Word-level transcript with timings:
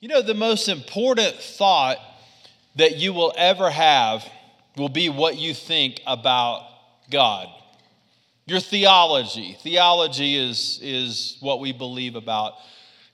You 0.00 0.08
know, 0.08 0.22
the 0.22 0.32
most 0.32 0.70
important 0.70 1.36
thought 1.36 1.98
that 2.76 2.96
you 2.96 3.12
will 3.12 3.34
ever 3.36 3.68
have 3.68 4.26
will 4.78 4.88
be 4.88 5.10
what 5.10 5.36
you 5.36 5.52
think 5.52 6.00
about 6.06 6.66
God. 7.10 7.48
Your 8.46 8.60
theology. 8.60 9.58
Theology 9.60 10.36
is, 10.36 10.78
is 10.80 11.36
what 11.40 11.60
we 11.60 11.72
believe 11.72 12.16
about 12.16 12.54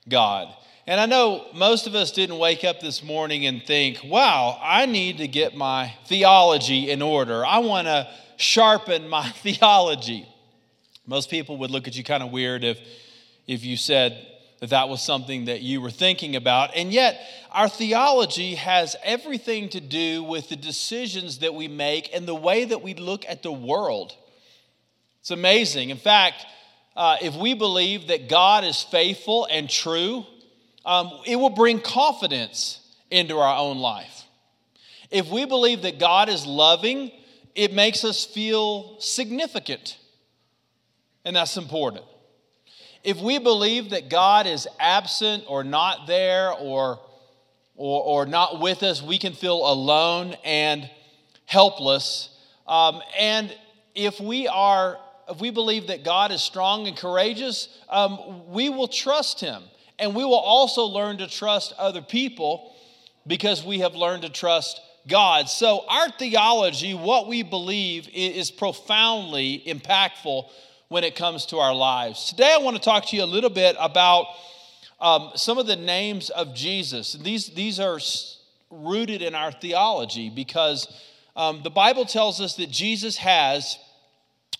God. 0.07 0.47
And 0.87 1.01
I 1.01 1.07
know 1.07 1.47
most 1.53 1.87
of 1.87 1.95
us 1.95 2.11
didn't 2.11 2.37
wake 2.37 2.63
up 2.63 2.79
this 2.79 3.03
morning 3.03 3.45
and 3.45 3.61
think, 3.61 3.99
wow, 4.05 4.57
I 4.61 4.85
need 4.85 5.17
to 5.17 5.27
get 5.27 5.57
my 5.57 5.93
theology 6.05 6.89
in 6.89 7.01
order. 7.01 7.45
I 7.45 7.59
want 7.59 7.87
to 7.87 8.09
sharpen 8.37 9.09
my 9.09 9.27
theology. 9.43 10.25
Most 11.05 11.29
people 11.29 11.57
would 11.57 11.69
look 11.69 11.85
at 11.89 11.97
you 11.97 12.05
kind 12.05 12.23
of 12.23 12.31
weird 12.31 12.63
if, 12.63 12.79
if 13.45 13.65
you 13.65 13.75
said 13.75 14.36
that 14.59 14.71
that 14.71 14.89
was 14.89 15.01
something 15.01 15.45
that 15.45 15.61
you 15.61 15.81
were 15.81 15.91
thinking 15.91 16.35
about. 16.35 16.75
And 16.75 16.91
yet, 16.91 17.19
our 17.51 17.69
theology 17.69 18.55
has 18.55 18.95
everything 19.03 19.69
to 19.69 19.79
do 19.79 20.23
with 20.23 20.49
the 20.49 20.55
decisions 20.55 21.39
that 21.39 21.53
we 21.53 21.67
make 21.67 22.09
and 22.13 22.27
the 22.27 22.35
way 22.35 22.65
that 22.65 22.81
we 22.81 22.93
look 22.95 23.23
at 23.27 23.43
the 23.43 23.51
world. 23.51 24.15
It's 25.21 25.31
amazing. 25.31 25.89
In 25.89 25.97
fact, 25.97 26.45
uh, 26.95 27.17
if 27.21 27.35
we 27.35 27.53
believe 27.53 28.07
that 28.07 28.27
God 28.29 28.63
is 28.63 28.81
faithful 28.81 29.47
and 29.51 29.69
true, 29.69 30.25
um, 30.85 31.11
it 31.25 31.35
will 31.35 31.51
bring 31.51 31.79
confidence 31.79 32.79
into 33.11 33.37
our 33.37 33.57
own 33.57 33.77
life. 33.77 34.23
If 35.11 35.29
we 35.29 35.45
believe 35.45 35.83
that 35.83 35.99
God 35.99 36.29
is 36.29 36.45
loving, 36.45 37.11
it 37.55 37.73
makes 37.73 38.03
us 38.03 38.25
feel 38.25 38.99
significant, 38.99 39.97
and 41.23 41.35
that's 41.35 41.57
important. 41.57 42.05
If 43.07 43.21
we 43.21 43.39
believe 43.39 43.91
that 43.91 44.09
God 44.09 44.47
is 44.47 44.67
absent 44.81 45.45
or 45.47 45.63
not 45.63 46.07
there 46.07 46.51
or, 46.51 46.99
or, 47.77 48.03
or 48.03 48.25
not 48.25 48.59
with 48.59 48.83
us, 48.83 49.01
we 49.01 49.17
can 49.17 49.31
feel 49.31 49.65
alone 49.71 50.35
and 50.43 50.89
helpless. 51.45 52.37
Um, 52.67 53.01
and 53.17 53.55
if 53.95 54.19
we 54.19 54.49
are 54.49 54.99
if 55.29 55.39
we 55.39 55.51
believe 55.51 55.87
that 55.87 56.03
God 56.03 56.33
is 56.33 56.43
strong 56.43 56.85
and 56.85 56.97
courageous, 56.97 57.69
um, 57.87 58.49
we 58.49 58.67
will 58.67 58.89
trust 58.89 59.39
Him. 59.39 59.63
And 59.97 60.13
we 60.13 60.25
will 60.25 60.35
also 60.35 60.83
learn 60.83 61.19
to 61.19 61.27
trust 61.27 61.73
other 61.77 62.01
people 62.01 62.75
because 63.25 63.63
we 63.63 63.79
have 63.79 63.95
learned 63.95 64.23
to 64.23 64.29
trust 64.29 64.81
God. 65.07 65.47
So, 65.47 65.85
our 65.87 66.11
theology, 66.11 66.93
what 66.93 67.29
we 67.29 67.41
believe, 67.41 68.09
is 68.13 68.51
profoundly 68.51 69.63
impactful 69.65 70.49
when 70.89 71.03
it 71.03 71.15
comes 71.15 71.45
to 71.47 71.57
our 71.57 71.75
lives. 71.75 72.25
Today, 72.25 72.53
I 72.53 72.63
want 72.63 72.77
to 72.77 72.81
talk 72.81 73.07
to 73.07 73.15
you 73.15 73.23
a 73.23 73.25
little 73.25 73.49
bit 73.49 73.75
about 73.79 74.27
um, 74.99 75.31
some 75.35 75.57
of 75.57 75.67
the 75.67 75.75
names 75.75 76.29
of 76.29 76.55
Jesus. 76.55 77.13
These, 77.13 77.49
these 77.49 77.79
are 77.79 77.99
rooted 78.69 79.21
in 79.21 79.35
our 79.35 79.51
theology 79.51 80.29
because 80.29 80.87
um, 81.35 81.61
the 81.63 81.69
Bible 81.69 82.05
tells 82.05 82.41
us 82.41 82.55
that 82.55 82.71
Jesus 82.71 83.17
has 83.17 83.77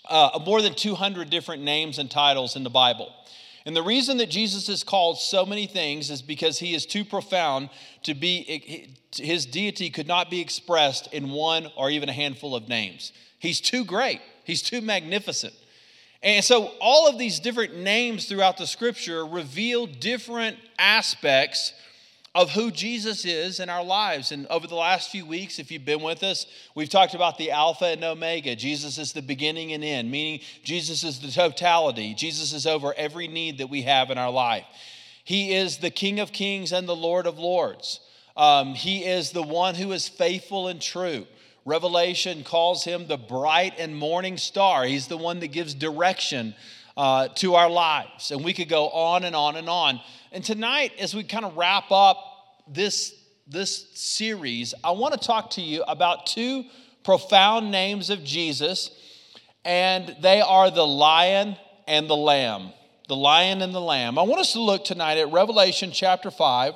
uh, 0.10 0.40
more 0.46 0.62
than 0.62 0.74
200 0.74 1.30
different 1.30 1.64
names 1.64 1.98
and 1.98 2.10
titles 2.10 2.56
in 2.56 2.64
the 2.64 2.70
Bible. 2.70 3.12
And 3.66 3.76
the 3.76 3.84
reason 3.84 4.18
that 4.18 4.30
Jesus 4.30 4.70
is 4.70 4.84
called 4.84 5.20
so 5.20 5.46
many 5.46 5.68
things 5.68 6.10
is 6.10 6.22
because 6.22 6.58
he 6.58 6.74
is 6.74 6.86
too 6.86 7.04
profound 7.04 7.70
to 8.04 8.14
be, 8.14 8.96
his 9.18 9.46
deity 9.46 9.90
could 9.90 10.08
not 10.08 10.30
be 10.30 10.40
expressed 10.40 11.12
in 11.14 11.32
one 11.32 11.68
or 11.76 11.90
even 11.90 12.08
a 12.08 12.14
handful 12.14 12.56
of 12.56 12.70
names. 12.70 13.12
He's 13.40 13.60
too 13.60 13.84
great, 13.84 14.22
he's 14.46 14.62
too 14.62 14.80
magnificent. 14.80 15.54
And 16.24 16.44
so, 16.44 16.72
all 16.82 17.08
of 17.08 17.18
these 17.18 17.40
different 17.40 17.76
names 17.76 18.26
throughout 18.26 18.58
the 18.58 18.68
scripture 18.68 19.26
reveal 19.26 19.86
different 19.86 20.58
aspects 20.80 21.74
of 22.38 22.52
who 22.52 22.70
Jesus 22.70 23.26
is 23.26 23.60
in 23.60 23.68
our 23.68 23.84
lives. 23.84 24.32
And 24.32 24.46
over 24.48 24.68
the 24.68 24.76
last 24.76 25.10
few 25.10 25.26
weeks, 25.26 25.58
if 25.58 25.72
you've 25.72 25.86
been 25.86 26.02
with 26.02 26.22
us, 26.22 26.46
we've 26.76 26.90
talked 26.90 27.16
about 27.16 27.38
the 27.40 27.50
Alpha 27.50 27.86
and 27.86 28.04
Omega. 28.04 28.56
Jesus 28.56 29.00
is 29.00 29.12
the 29.12 29.24
beginning 29.24 29.74
and 29.74 29.84
end, 29.84 30.12
meaning 30.12 30.42
Jesus 30.64 31.04
is 31.04 31.20
the 31.20 31.32
totality. 31.32 32.14
Jesus 32.14 32.54
is 32.54 32.68
over 32.68 32.94
every 32.96 33.28
need 33.28 33.58
that 33.58 33.72
we 33.72 33.82
have 33.84 34.12
in 34.12 34.20
our 34.20 34.30
life. 34.30 34.66
He 35.24 35.56
is 35.56 35.78
the 35.78 35.90
King 35.90 36.20
of 36.20 36.32
Kings 36.32 36.72
and 36.72 36.88
the 36.88 36.96
Lord 36.96 37.26
of 37.26 37.40
Lords. 37.40 38.02
Um, 38.36 38.76
he 38.76 39.04
is 39.04 39.32
the 39.32 39.42
one 39.42 39.74
who 39.74 39.92
is 39.92 40.08
faithful 40.08 40.68
and 40.68 40.80
true. 40.80 41.26
Revelation 41.68 42.46
calls 42.46 42.86
him 42.86 43.08
the 43.08 43.18
bright 43.18 43.74
and 43.78 43.94
morning 43.94 44.38
star. 44.38 44.86
He's 44.86 45.08
the 45.08 45.18
one 45.18 45.42
that 45.42 45.50
gives 45.50 45.74
direction 45.74 46.56
uh, 46.96 47.28
to 47.36 47.56
our 47.56 47.70
lives. 47.70 48.32
And 48.32 48.42
we 48.42 48.54
could 48.54 48.70
go 48.70 48.88
on 48.88 49.26
and 49.26 49.36
on 49.36 49.58
and 49.58 49.68
on. 49.68 50.00
And 50.32 50.46
tonight, 50.46 50.94
as 50.98 51.14
we 51.14 51.26
kind 51.26 51.44
of 51.44 51.58
wrap 51.58 51.92
up 51.92 52.18
this, 52.70 53.14
this 53.50 53.90
series, 53.96 54.76
I 54.82 54.92
want 54.92 55.14
to 55.14 55.20
talk 55.20 55.50
to 55.52 55.62
you 55.62 55.84
about 55.84 56.26
two 56.26 56.64
profound 57.04 57.70
names 57.70 58.10
of 58.10 58.24
Jesus, 58.24 58.90
and 59.66 60.16
they 60.22 60.40
are 60.40 60.72
the 60.72 60.88
lion 60.88 61.58
and 61.86 62.10
the 62.10 62.16
lamb. 62.16 62.72
The 63.10 63.18
lion 63.18 63.62
and 63.62 63.76
the 63.76 63.82
lamb. 63.82 64.18
I 64.18 64.22
want 64.22 64.40
us 64.40 64.54
to 64.54 64.62
look 64.62 64.86
tonight 64.86 65.18
at 65.18 65.34
Revelation 65.34 65.92
chapter 65.92 66.32
5 66.32 66.76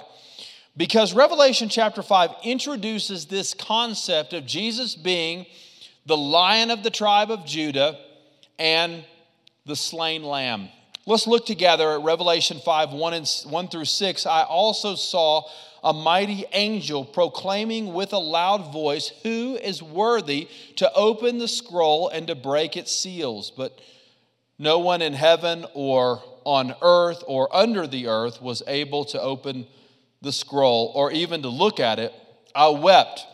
because 0.78 1.14
Revelation 1.14 1.70
chapter 1.70 2.02
5 2.02 2.32
introduces 2.44 3.26
this 3.26 3.54
concept 3.54 4.34
of 4.34 4.46
Jesus 4.46 4.96
being 4.96 5.46
the 6.06 6.18
lion 6.18 6.72
of 6.72 6.84
the 6.84 6.90
tribe 6.90 7.30
of 7.30 7.46
Judah 7.46 7.98
and 8.58 9.04
the 9.66 9.76
slain 9.76 10.24
lamb. 10.24 10.70
Let's 11.06 11.28
look 11.28 11.46
together 11.46 11.92
at 11.92 12.04
Revelation 12.04 12.60
5 12.64 12.92
1, 12.92 13.14
and, 13.14 13.28
1 13.50 13.68
through 13.68 13.86
6. 13.86 14.26
I 14.26 14.44
also 14.44 14.96
saw 14.96 15.44
a 15.84 15.94
mighty 15.94 16.46
angel 16.54 17.04
proclaiming 17.04 17.94
with 17.94 18.14
a 18.14 18.20
loud 18.20 18.72
voice, 18.72 19.12
Who 19.24 19.58
is 19.62 19.82
worthy 19.82 20.48
to 20.76 20.92
open 20.94 21.40
the 21.40 21.48
scroll 21.48 22.10
and 22.10 22.28
to 22.28 22.36
break 22.36 22.78
its 22.78 22.92
seals? 22.92 23.52
But 23.52 23.80
no 24.60 24.78
one 24.78 25.02
in 25.02 25.14
heaven 25.14 25.66
or 25.74 26.22
on 26.44 26.76
earth 26.82 27.24
or 27.28 27.54
under 27.56 27.88
the 27.88 28.08
earth 28.08 28.42
was 28.42 28.62
able 28.68 29.06
to 29.06 29.20
open 29.20 29.66
the 30.22 30.32
scroll 30.32 30.92
or 30.96 31.12
even 31.12 31.42
to 31.42 31.50
look 31.50 31.80
at 31.80 32.00
it. 32.00 32.14
I 32.54 32.70
wept 32.70 33.26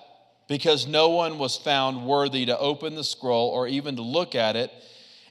because 0.47 0.87
no 0.87 1.09
one 1.09 1.37
was 1.37 1.57
found 1.57 2.05
worthy 2.05 2.45
to 2.45 2.57
open 2.57 2.95
the 2.95 3.03
scroll 3.03 3.49
or 3.49 3.67
even 3.67 3.95
to 3.97 4.01
look 4.01 4.35
at 4.35 4.55
it. 4.55 4.71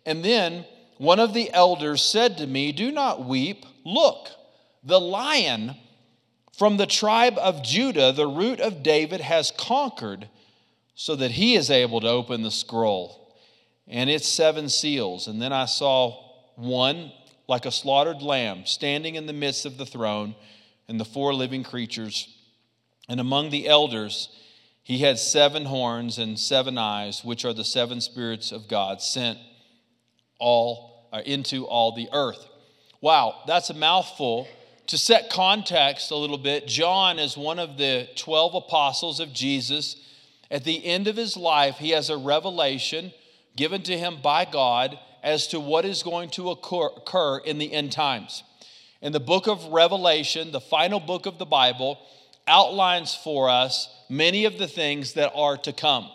And 0.05 0.25
then 0.25 0.65
one 0.99 1.21
of 1.21 1.34
the 1.34 1.53
elders 1.53 2.03
said 2.03 2.39
to 2.39 2.47
me, 2.47 2.72
Do 2.72 2.91
not 2.91 3.25
weep. 3.25 3.65
Look, 3.84 4.28
the 4.83 5.00
lion 5.00 5.77
from 6.56 6.77
the 6.77 6.87
tribe 6.87 7.37
of 7.39 7.62
Judah, 7.62 8.12
the 8.12 8.27
root 8.27 8.61
of 8.61 8.83
David, 8.83 9.21
has 9.21 9.50
conquered 9.50 10.28
so 10.94 11.15
that 11.17 11.33
he 11.33 11.55
is 11.55 11.71
able 11.71 12.00
to 12.00 12.09
open 12.09 12.43
the 12.43 12.50
scroll 12.50 13.34
and 13.87 14.09
its 14.09 14.27
seven 14.27 14.69
seals. 14.69 15.27
And 15.27 15.41
then 15.41 15.53
I 15.53 15.67
saw 15.67 16.23
one 16.56 17.12
like 17.47 17.67
a 17.67 17.71
slaughtered 17.71 18.23
lamb 18.23 18.65
standing 18.65 19.15
in 19.15 19.27
the 19.27 19.33
midst 19.33 19.67
of 19.67 19.77
the 19.77 19.87
throne 19.87 20.34
and 20.89 21.01
the 21.01 21.05
four 21.05 21.35
living 21.35 21.63
creatures. 21.63 22.29
And 23.09 23.21
among 23.21 23.51
the 23.51 23.69
elders, 23.69 24.29
he 24.83 24.99
had 24.99 25.19
seven 25.19 25.65
horns 25.65 26.19
and 26.19 26.39
seven 26.39 26.79
eyes, 26.79 27.25
which 27.25 27.45
are 27.45 27.53
the 27.53 27.65
seven 27.65 28.01
spirits 28.01 28.53
of 28.53 28.69
God 28.69 29.03
sent 29.03 29.39
all 30.39 31.09
uh, 31.13 31.23
into 31.25 31.65
all 31.67 31.93
the 31.93 32.09
earth. 32.13 32.47
Wow, 33.01 33.43
that's 33.47 33.71
a 33.71 33.75
mouthful. 33.75 34.49
To 34.89 34.99
set 34.99 35.31
context 35.31 36.11
a 36.11 36.17
little 36.17 36.39
bit, 36.39 36.69
John 36.69 37.19
is 37.19 37.37
one 37.37 37.59
of 37.59 37.77
the 37.77 38.09
12 38.17 38.55
apostles 38.55 39.19
of 39.19 39.33
Jesus. 39.33 39.97
At 40.51 40.65
the 40.65 40.85
end 40.85 41.09
of 41.09 41.17
his 41.17 41.37
life, 41.37 41.77
he 41.77 41.91
has 41.91 42.09
a 42.09 42.17
revelation 42.17 43.13
given 43.57 43.83
to 43.83 43.99
him 43.99 44.19
by 44.23 44.45
God 44.45 44.99
as 45.23 45.49
to 45.49 45.59
what 45.59 45.85
is 45.85 46.05
going 46.05 46.31
to 46.31 46.51
occur, 46.51 46.87
occur 46.97 47.39
in 47.39 47.59
the 47.59 47.73
end 47.73 47.91
times. 47.91 48.45
In 49.03 49.12
the 49.12 49.21
book 49.21 49.47
of 49.47 49.65
Revelation, 49.67 50.53
the 50.53 50.61
final 50.61 51.01
book 51.01 51.27
of 51.27 51.39
the 51.39 51.45
Bible, 51.45 51.99
outlines 52.49 53.15
for 53.15 53.50
us 53.50 53.88
many 54.09 54.44
of 54.44 54.59
the 54.59 54.69
things 54.69 55.15
that 55.15 55.32
are 55.35 55.56
to 55.59 55.73
come. 55.73 56.09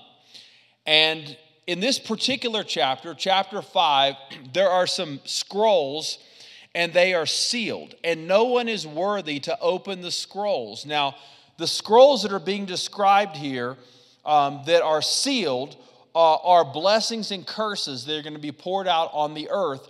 And 0.86 1.38
in 1.68 1.80
this 1.80 2.00
particular 2.00 2.64
chapter, 2.64 3.14
chapter 3.14 3.62
5, 3.62 4.16
there 4.54 4.70
are 4.70 4.88
some 4.88 5.20
scrolls 5.26 6.18
and 6.74 6.94
they 6.94 7.14
are 7.14 7.26
sealed, 7.26 7.96
and 8.02 8.30
no 8.30 8.46
one 8.46 8.70
is 8.70 8.88
worthy 8.88 9.42
to 9.42 9.60
open 9.60 10.02
the 10.02 10.12
scrolls. 10.12 10.86
Now, 10.86 11.18
the 11.58 11.68
scrolls 11.68 12.24
that 12.24 12.32
are 12.32 12.40
being 12.40 12.66
described 12.66 13.36
here 13.36 13.76
um, 14.26 14.62
that 14.68 14.82
are 14.82 15.02
sealed 15.02 15.76
uh, 16.16 16.36
are 16.36 16.64
blessings 16.64 17.32
and 17.32 17.46
curses 17.46 18.06
that 18.06 18.18
are 18.18 18.22
going 18.22 18.36
to 18.36 18.40
be 18.40 18.54
poured 18.54 18.88
out 18.88 19.10
on 19.12 19.34
the 19.34 19.50
earth 19.52 19.90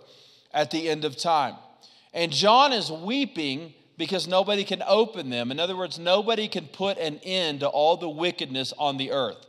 at 0.53 0.71
the 0.71 0.89
end 0.89 1.05
of 1.05 1.17
time. 1.17 1.55
And 2.13 2.31
John 2.31 2.73
is 2.73 2.91
weeping 2.91 3.73
because 3.97 4.27
nobody 4.27 4.63
can 4.63 4.83
open 4.85 5.29
them. 5.29 5.51
In 5.51 5.59
other 5.59 5.77
words, 5.77 5.99
nobody 5.99 6.47
can 6.47 6.65
put 6.65 6.97
an 6.97 7.19
end 7.23 7.61
to 7.61 7.67
all 7.67 7.97
the 7.97 8.09
wickedness 8.09 8.73
on 8.77 8.97
the 8.97 9.11
earth. 9.11 9.45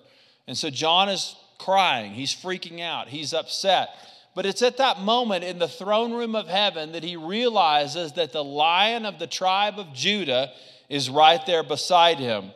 And 0.47 0.57
so 0.57 0.71
John 0.71 1.09
is 1.09 1.35
crying, 1.59 2.13
he's 2.13 2.35
freaking 2.35 2.81
out, 2.81 3.09
he's 3.09 3.33
upset. 3.33 3.89
But 4.35 4.47
it's 4.47 4.63
at 4.63 4.79
that 4.79 5.01
moment 5.01 5.45
in 5.45 5.59
the 5.59 5.69
throne 5.69 6.13
room 6.13 6.35
of 6.35 6.49
heaven 6.49 6.93
that 6.93 7.05
he 7.05 7.17
realizes 7.17 8.13
that 8.13 8.33
the 8.33 8.45
lion 8.45 9.05
of 9.05 9.19
the 9.19 9.27
tribe 9.27 9.79
of 9.79 9.93
Judah 9.93 10.51
is 10.89 11.11
right 11.11 11.45
there 11.47 11.63
beside 11.63 12.19
him. 12.19 12.51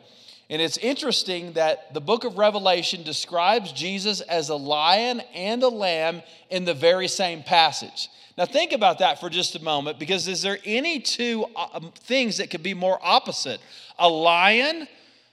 And 0.49 0.61
it's 0.61 0.77
interesting 0.77 1.53
that 1.53 1.93
the 1.93 2.01
book 2.01 2.23
of 2.23 2.37
Revelation 2.37 3.03
describes 3.03 3.71
Jesus 3.73 4.21
as 4.21 4.49
a 4.49 4.55
lion 4.55 5.21
and 5.33 5.61
a 5.61 5.67
lamb 5.67 6.23
in 6.49 6.63
the 6.63 6.73
very 6.73 7.07
same 7.07 7.43
passage. 7.43 8.09
Now, 8.37 8.45
think 8.45 8.71
about 8.71 8.99
that 8.99 9.19
for 9.19 9.29
just 9.29 9.55
a 9.55 9.63
moment 9.63 9.97
because 9.97 10.27
is 10.27 10.43
there 10.43 10.59
any 10.63 10.99
two 10.99 11.45
uh, 11.55 11.79
things 12.01 12.37
that 12.37 12.51
could 12.51 12.61
be 12.61 12.75
more 12.75 12.99
opposite? 13.01 13.59
A 13.97 14.07
lion 14.07 14.87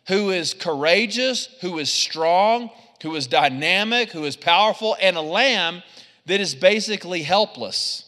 who 0.09 0.31
is 0.31 0.55
courageous, 0.55 1.49
who 1.61 1.79
is 1.79 1.93
strong, 1.93 2.71
who 3.03 3.15
is 3.15 3.27
dynamic, 3.27 4.11
who 4.11 4.25
is 4.25 4.37
powerful, 4.37 4.97
and 5.01 5.17
a 5.17 5.23
lamb 5.23 5.83
that 6.25 6.41
is 6.41 6.55
basically 6.55 7.23
helpless. 7.23 8.05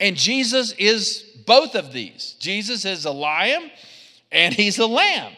And 0.00 0.16
Jesus 0.16 0.72
is 0.72 1.22
both 1.46 1.76
of 1.76 1.92
these. 1.92 2.34
Jesus 2.40 2.84
is 2.84 3.04
a 3.04 3.12
lion 3.12 3.70
and 4.32 4.52
he's 4.52 4.78
a 4.78 4.86
lamb. 4.86 5.32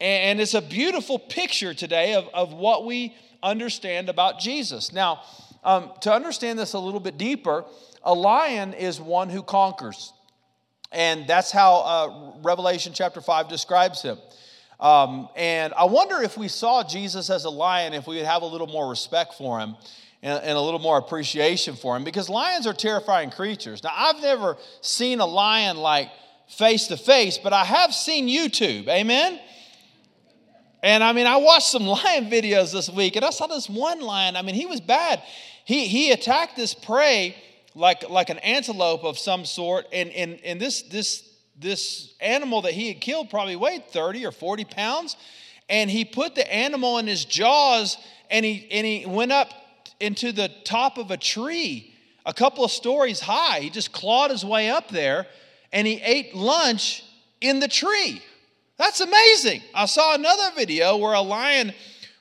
And 0.00 0.40
it's 0.40 0.54
a 0.54 0.62
beautiful 0.62 1.18
picture 1.18 1.74
today 1.74 2.14
of, 2.14 2.28
of 2.32 2.52
what 2.52 2.84
we 2.84 3.16
understand 3.42 4.08
about 4.08 4.38
Jesus. 4.38 4.92
Now, 4.92 5.22
um, 5.66 5.90
to 6.02 6.12
understand 6.12 6.58
this 6.58 6.72
a 6.74 6.78
little 6.78 7.00
bit 7.00 7.18
deeper, 7.18 7.64
a 8.04 8.14
lion 8.14 8.72
is 8.72 9.00
one 9.00 9.28
who 9.28 9.42
conquers. 9.42 10.12
And 10.92 11.26
that's 11.26 11.50
how 11.50 11.80
uh, 11.80 12.40
Revelation 12.42 12.92
chapter 12.94 13.20
5 13.20 13.48
describes 13.48 14.00
him. 14.00 14.16
Um, 14.78 15.28
and 15.34 15.74
I 15.74 15.84
wonder 15.84 16.22
if 16.22 16.38
we 16.38 16.46
saw 16.48 16.84
Jesus 16.84 17.30
as 17.30 17.44
a 17.44 17.50
lion, 17.50 17.94
if 17.94 18.06
we 18.06 18.16
would 18.16 18.26
have 18.26 18.42
a 18.42 18.46
little 18.46 18.68
more 18.68 18.88
respect 18.88 19.34
for 19.34 19.58
him 19.58 19.74
and, 20.22 20.40
and, 20.42 20.52
a 20.52 20.60
little 20.60 20.78
more 20.78 20.98
appreciation 20.98 21.74
for 21.74 21.96
him, 21.96 22.04
because 22.04 22.28
lions 22.28 22.66
are 22.66 22.74
terrifying 22.74 23.30
creatures. 23.30 23.82
Now, 23.82 23.92
I've 23.92 24.20
never 24.20 24.56
seen 24.82 25.18
a 25.18 25.26
lion 25.26 25.78
like 25.78 26.10
face 26.48 26.86
to 26.88 26.96
face, 26.96 27.38
but 27.38 27.52
I 27.52 27.64
have 27.64 27.92
seen 27.92 28.28
YouTube. 28.28 28.86
Amen? 28.86 29.40
And 30.82 31.02
I 31.02 31.12
mean, 31.12 31.26
I 31.26 31.38
watched 31.38 31.68
some 31.68 31.82
lion 31.86 32.30
videos 32.30 32.72
this 32.72 32.88
week, 32.88 33.16
and 33.16 33.24
I 33.24 33.30
saw 33.30 33.48
this 33.48 33.68
one 33.68 34.00
lion. 34.00 34.36
I 34.36 34.42
mean, 34.42 34.54
he 34.54 34.66
was 34.66 34.80
bad. 34.80 35.22
He, 35.66 35.88
he 35.88 36.12
attacked 36.12 36.54
this 36.54 36.74
prey 36.74 37.36
like, 37.74 38.08
like 38.08 38.30
an 38.30 38.38
antelope 38.38 39.04
of 39.04 39.18
some 39.18 39.44
sort. 39.44 39.86
And, 39.92 40.10
and, 40.10 40.38
and 40.44 40.60
this, 40.60 40.82
this, 40.82 41.28
this 41.58 42.14
animal 42.20 42.62
that 42.62 42.72
he 42.72 42.88
had 42.88 43.00
killed 43.00 43.30
probably 43.30 43.56
weighed 43.56 43.84
30 43.88 44.24
or 44.24 44.32
40 44.32 44.64
pounds. 44.64 45.16
And 45.68 45.90
he 45.90 46.04
put 46.04 46.36
the 46.36 46.54
animal 46.54 46.98
in 46.98 47.08
his 47.08 47.24
jaws 47.24 47.98
and 48.30 48.44
he, 48.44 48.68
and 48.70 48.86
he 48.86 49.06
went 49.06 49.32
up 49.32 49.50
into 49.98 50.30
the 50.30 50.50
top 50.64 50.98
of 50.98 51.10
a 51.10 51.16
tree 51.16 51.92
a 52.24 52.34
couple 52.34 52.64
of 52.64 52.70
stories 52.70 53.20
high. 53.20 53.60
He 53.60 53.70
just 53.70 53.92
clawed 53.92 54.30
his 54.30 54.44
way 54.44 54.68
up 54.68 54.88
there 54.88 55.26
and 55.72 55.86
he 55.86 56.00
ate 56.00 56.34
lunch 56.34 57.04
in 57.40 57.60
the 57.60 57.68
tree. 57.68 58.22
That's 58.78 59.00
amazing. 59.00 59.62
I 59.74 59.86
saw 59.86 60.14
another 60.14 60.50
video 60.54 60.96
where 60.96 61.14
a 61.14 61.20
lion 61.20 61.72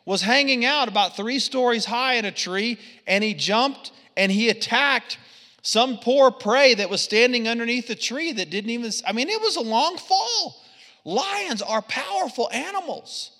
was 0.05 0.21
hanging 0.21 0.63
out 0.63 0.87
about 0.87 1.15
three 1.15 1.39
stories 1.39 1.85
high 1.85 2.15
in 2.15 2.25
a 2.25 2.31
tree 2.31 2.77
and 3.07 3.23
he 3.23 3.33
jumped 3.33 3.91
and 4.15 4.31
he 4.31 4.49
attacked 4.49 5.17
some 5.61 5.97
poor 5.97 6.29
prey 6.29 6.75
that 6.75 6.89
was 6.89 7.01
standing 7.01 7.47
underneath 7.47 7.87
the 7.87 7.95
tree 7.95 8.31
that 8.31 8.51
didn't 8.51 8.69
even, 8.69 8.91
I 9.05 9.13
mean, 9.13 9.29
it 9.29 9.41
was 9.41 9.55
a 9.55 9.61
long 9.61 9.97
fall. 9.97 10.61
Lions 11.03 11.61
are 11.63 11.81
powerful 11.81 12.49
animals. 12.51 13.31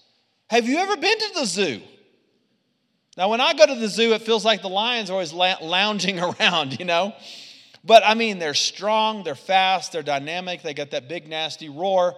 Have 0.50 0.67
you 0.67 0.77
ever 0.77 0.97
been 0.97 1.19
to 1.19 1.31
the 1.35 1.45
zoo? 1.45 1.81
Now, 3.15 3.29
when 3.29 3.41
I 3.41 3.53
go 3.53 3.65
to 3.65 3.75
the 3.75 3.88
zoo, 3.88 4.13
it 4.13 4.23
feels 4.23 4.44
like 4.44 4.61
the 4.61 4.69
lions 4.69 5.09
are 5.09 5.13
always 5.13 5.33
lounging 5.33 6.19
around, 6.39 6.79
you 6.79 6.85
know? 6.85 7.13
But 7.83 8.01
I 8.03 8.15
mean, 8.15 8.39
they're 8.39 8.56
strong, 8.56 9.23
they're 9.23 9.35
fast, 9.35 9.91
they're 9.91 10.01
dynamic, 10.03 10.63
they 10.63 10.73
got 10.73 10.91
that 10.91 11.07
big, 11.07 11.27
nasty 11.27 11.69
roar, 11.69 12.15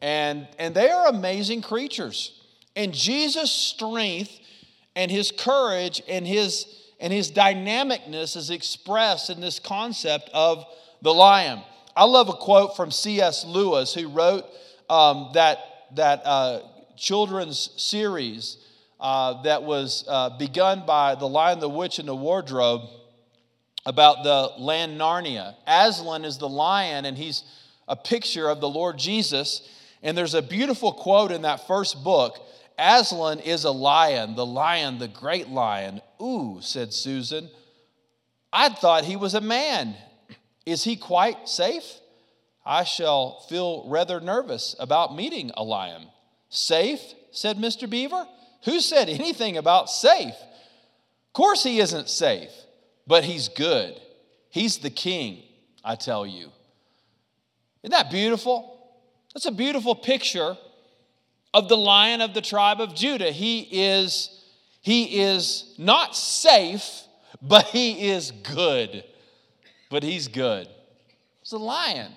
and, 0.00 0.46
and 0.58 0.74
they 0.74 0.88
are 0.88 1.08
amazing 1.08 1.62
creatures. 1.62 2.41
And 2.74 2.94
Jesus' 2.94 3.50
strength 3.50 4.38
and 4.96 5.10
his 5.10 5.30
courage 5.30 6.02
and 6.08 6.26
his 6.26 6.66
and 7.02 7.12
his 7.12 7.32
dynamicness 7.32 8.36
is 8.36 8.50
expressed 8.50 9.28
in 9.28 9.40
this 9.40 9.58
concept 9.58 10.30
of 10.32 10.64
the 11.02 11.12
lion. 11.12 11.60
I 11.96 12.04
love 12.04 12.28
a 12.28 12.34
quote 12.34 12.76
from 12.76 12.92
C.S. 12.92 13.44
Lewis, 13.44 13.92
who 13.92 14.08
wrote 14.08 14.44
um, 14.88 15.30
that, 15.34 15.58
that 15.96 16.22
uh, 16.24 16.60
children's 16.96 17.70
series 17.76 18.56
uh, 19.00 19.42
that 19.42 19.64
was 19.64 20.04
uh, 20.06 20.30
begun 20.38 20.84
by 20.86 21.16
The 21.16 21.26
Lion, 21.26 21.58
the 21.58 21.68
Witch, 21.68 21.98
and 21.98 22.06
the 22.06 22.14
Wardrobe 22.14 22.82
about 23.84 24.22
the 24.22 24.62
land 24.62 24.98
Narnia. 24.98 25.56
Aslan 25.66 26.24
is 26.24 26.38
the 26.38 26.48
lion, 26.48 27.04
and 27.04 27.18
he's 27.18 27.42
a 27.88 27.96
picture 27.96 28.48
of 28.48 28.60
the 28.60 28.68
Lord 28.68 28.96
Jesus. 28.96 29.68
And 30.04 30.16
there's 30.16 30.34
a 30.34 30.42
beautiful 30.42 30.92
quote 30.92 31.32
in 31.32 31.42
that 31.42 31.66
first 31.66 32.04
book 32.04 32.38
Aslan 32.78 33.40
is 33.40 33.64
a 33.64 33.70
lion, 33.70 34.34
the 34.34 34.46
lion, 34.46 34.98
the 34.98 35.08
great 35.08 35.48
lion. 35.48 36.00
Ooh, 36.20 36.58
said 36.60 36.92
Susan. 36.92 37.50
I 38.52 38.68
thought 38.68 39.04
he 39.04 39.16
was 39.16 39.34
a 39.34 39.40
man. 39.40 39.94
Is 40.66 40.84
he 40.84 40.96
quite 40.96 41.48
safe? 41.48 42.00
I 42.64 42.84
shall 42.84 43.40
feel 43.48 43.88
rather 43.88 44.20
nervous 44.20 44.76
about 44.78 45.16
meeting 45.16 45.50
a 45.56 45.64
lion. 45.64 46.06
Safe? 46.48 47.00
said 47.30 47.56
Mr. 47.56 47.88
Beaver. 47.88 48.26
Who 48.64 48.80
said 48.80 49.08
anything 49.08 49.56
about 49.56 49.90
safe? 49.90 50.34
Of 50.34 51.32
course, 51.32 51.62
he 51.62 51.80
isn't 51.80 52.08
safe, 52.08 52.52
but 53.06 53.24
he's 53.24 53.48
good. 53.48 54.00
He's 54.50 54.78
the 54.78 54.90
king, 54.90 55.42
I 55.82 55.96
tell 55.96 56.26
you. 56.26 56.50
Isn't 57.82 57.92
that 57.92 58.10
beautiful? 58.10 58.78
That's 59.34 59.46
a 59.46 59.52
beautiful 59.52 59.94
picture 59.94 60.56
of 61.54 61.68
the 61.68 61.76
lion 61.76 62.20
of 62.20 62.34
the 62.34 62.40
tribe 62.40 62.80
of 62.80 62.94
Judah. 62.94 63.30
He 63.30 63.60
is, 63.70 64.30
he 64.80 65.20
is 65.20 65.74
not 65.78 66.16
safe, 66.16 67.02
but 67.40 67.66
he 67.66 68.10
is 68.10 68.30
good. 68.30 69.04
But 69.90 70.02
he's 70.02 70.28
good. 70.28 70.68
He's 71.42 71.52
a 71.52 71.58
lion. 71.58 72.12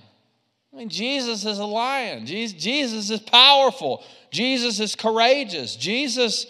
I 0.74 0.78
mean, 0.78 0.90
Jesus 0.90 1.46
is 1.46 1.58
a 1.60 1.66
lion. 1.66 2.26
Jesus 2.26 3.10
is 3.10 3.20
powerful. 3.22 4.04
Jesus 4.32 4.80
is 4.80 4.96
courageous. 4.96 5.76
Jesus, 5.76 6.48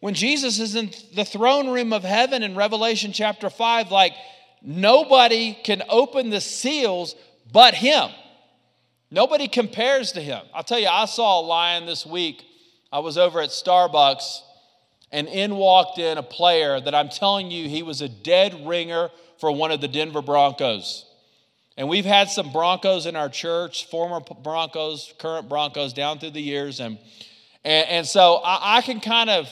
when 0.00 0.14
Jesus 0.14 0.58
is 0.58 0.74
in 0.74 0.90
the 1.14 1.24
throne 1.24 1.68
room 1.68 1.92
of 1.92 2.02
heaven 2.02 2.42
in 2.42 2.56
Revelation 2.56 3.12
chapter 3.12 3.48
5, 3.48 3.90
like 3.92 4.14
nobody 4.62 5.56
can 5.62 5.82
open 5.88 6.30
the 6.30 6.40
seals 6.40 7.14
but 7.52 7.74
him. 7.74 8.10
Nobody 9.10 9.48
compares 9.48 10.12
to 10.12 10.20
him. 10.20 10.42
I'll 10.54 10.64
tell 10.64 10.78
you, 10.78 10.88
I 10.88 11.06
saw 11.06 11.40
a 11.40 11.42
lion 11.42 11.86
this 11.86 12.04
week. 12.04 12.44
I 12.92 12.98
was 12.98 13.16
over 13.16 13.40
at 13.40 13.50
Starbucks, 13.50 14.40
and 15.12 15.28
in 15.28 15.56
walked 15.56 15.98
in 15.98 16.18
a 16.18 16.22
player 16.22 16.80
that 16.80 16.94
I'm 16.94 17.08
telling 17.08 17.50
you, 17.50 17.68
he 17.68 17.82
was 17.82 18.02
a 18.02 18.08
dead 18.08 18.66
ringer 18.66 19.10
for 19.38 19.52
one 19.52 19.70
of 19.70 19.80
the 19.80 19.88
Denver 19.88 20.22
Broncos. 20.22 21.06
And 21.76 21.88
we've 21.88 22.04
had 22.04 22.28
some 22.28 22.52
Broncos 22.52 23.06
in 23.06 23.14
our 23.14 23.28
church, 23.28 23.86
former 23.86 24.20
Broncos, 24.20 25.14
current 25.18 25.48
Broncos, 25.48 25.92
down 25.92 26.18
through 26.18 26.30
the 26.30 26.42
years, 26.42 26.80
and 26.80 26.98
and, 27.64 27.88
and 27.88 28.06
so 28.06 28.36
I, 28.44 28.78
I 28.78 28.80
can 28.82 29.00
kind 29.00 29.30
of 29.30 29.48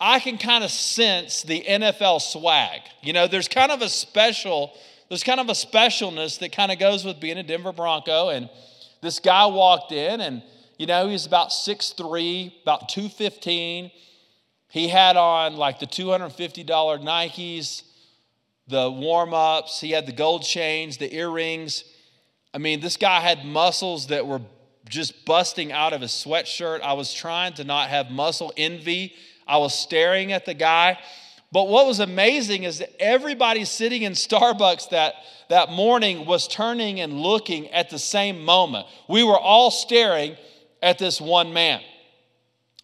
I 0.00 0.18
can 0.18 0.36
kind 0.36 0.64
of 0.64 0.70
sense 0.70 1.42
the 1.42 1.62
NFL 1.62 2.20
swag. 2.20 2.80
You 3.02 3.12
know, 3.12 3.28
there's 3.28 3.48
kind 3.48 3.70
of 3.70 3.82
a 3.82 3.88
special, 3.88 4.72
there's 5.08 5.22
kind 5.22 5.40
of 5.40 5.48
a 5.48 5.52
specialness 5.52 6.40
that 6.40 6.52
kind 6.52 6.72
of 6.72 6.78
goes 6.78 7.04
with 7.04 7.20
being 7.20 7.38
a 7.38 7.42
Denver 7.42 7.72
Bronco, 7.72 8.28
and 8.30 8.50
this 9.02 9.18
guy 9.18 9.44
walked 9.46 9.92
in 9.92 10.20
and, 10.20 10.42
you 10.78 10.86
know, 10.86 11.08
he's 11.08 11.26
about 11.26 11.50
6'3, 11.50 12.62
about 12.62 12.88
215. 12.88 13.90
He 14.68 14.88
had 14.88 15.16
on 15.16 15.56
like 15.56 15.80
the 15.80 15.86
$250 15.86 16.64
Nikes, 16.66 17.82
the 18.68 18.90
warm 18.90 19.34
ups, 19.34 19.80
he 19.80 19.90
had 19.90 20.06
the 20.06 20.12
gold 20.12 20.44
chains, 20.44 20.96
the 20.96 21.14
earrings. 21.14 21.84
I 22.54 22.58
mean, 22.58 22.80
this 22.80 22.96
guy 22.96 23.20
had 23.20 23.44
muscles 23.44 24.06
that 24.06 24.26
were 24.26 24.40
just 24.88 25.24
busting 25.24 25.72
out 25.72 25.92
of 25.92 26.00
his 26.00 26.12
sweatshirt. 26.12 26.80
I 26.80 26.92
was 26.94 27.12
trying 27.12 27.54
to 27.54 27.64
not 27.64 27.88
have 27.88 28.10
muscle 28.10 28.52
envy. 28.56 29.14
I 29.46 29.58
was 29.58 29.74
staring 29.74 30.32
at 30.32 30.46
the 30.46 30.54
guy. 30.54 30.98
But 31.52 31.68
what 31.68 31.86
was 31.86 32.00
amazing 32.00 32.64
is 32.64 32.78
that 32.78 32.90
everybody 32.98 33.66
sitting 33.66 34.02
in 34.02 34.12
Starbucks 34.12 34.88
that, 34.88 35.14
that 35.50 35.70
morning 35.70 36.24
was 36.24 36.48
turning 36.48 37.00
and 37.00 37.20
looking 37.20 37.68
at 37.68 37.90
the 37.90 37.98
same 37.98 38.42
moment. 38.42 38.86
We 39.06 39.22
were 39.22 39.38
all 39.38 39.70
staring 39.70 40.36
at 40.80 40.98
this 40.98 41.20
one 41.20 41.52
man. 41.52 41.82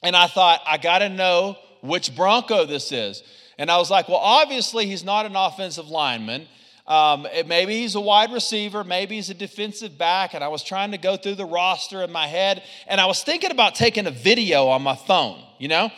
And 0.03 0.15
I 0.15 0.27
thought, 0.27 0.61
I 0.67 0.77
got 0.77 0.99
to 0.99 1.09
know 1.09 1.57
which 1.81 2.15
Bronco 2.15 2.67
this 2.67 2.93
is. 2.93 3.23
And 3.57 3.71
I 3.71 3.79
was 3.79 3.91
like, 3.91 4.07
well, 4.07 4.19
obviously, 4.19 4.87
he's 4.87 5.03
not 5.03 5.25
an 5.25 5.35
offensive 5.35 5.89
lineman. 5.89 6.47
Um, 6.87 7.27
maybe 7.47 7.81
he's 7.81 7.97
a 7.97 8.01
wide 8.01 8.33
receiver, 8.33 8.83
maybe 8.85 9.17
he's 9.17 9.29
a 9.29 9.35
defensive 9.35 9.99
back. 9.99 10.35
And 10.35 10.45
I 10.45 10.49
was 10.49 10.63
trying 10.63 10.93
to 10.93 10.99
go 10.99 11.17
through 11.17 11.35
the 11.35 11.45
roster 11.45 12.03
in 12.03 12.13
my 12.13 12.27
head, 12.27 12.63
and 12.87 13.01
I 13.01 13.07
was 13.07 13.23
thinking 13.23 13.51
about 13.51 13.75
taking 13.75 14.07
a 14.07 14.11
video 14.11 14.69
on 14.69 14.83
my 14.83 14.95
phone, 14.95 15.43
you 15.59 15.69
know? 15.69 15.91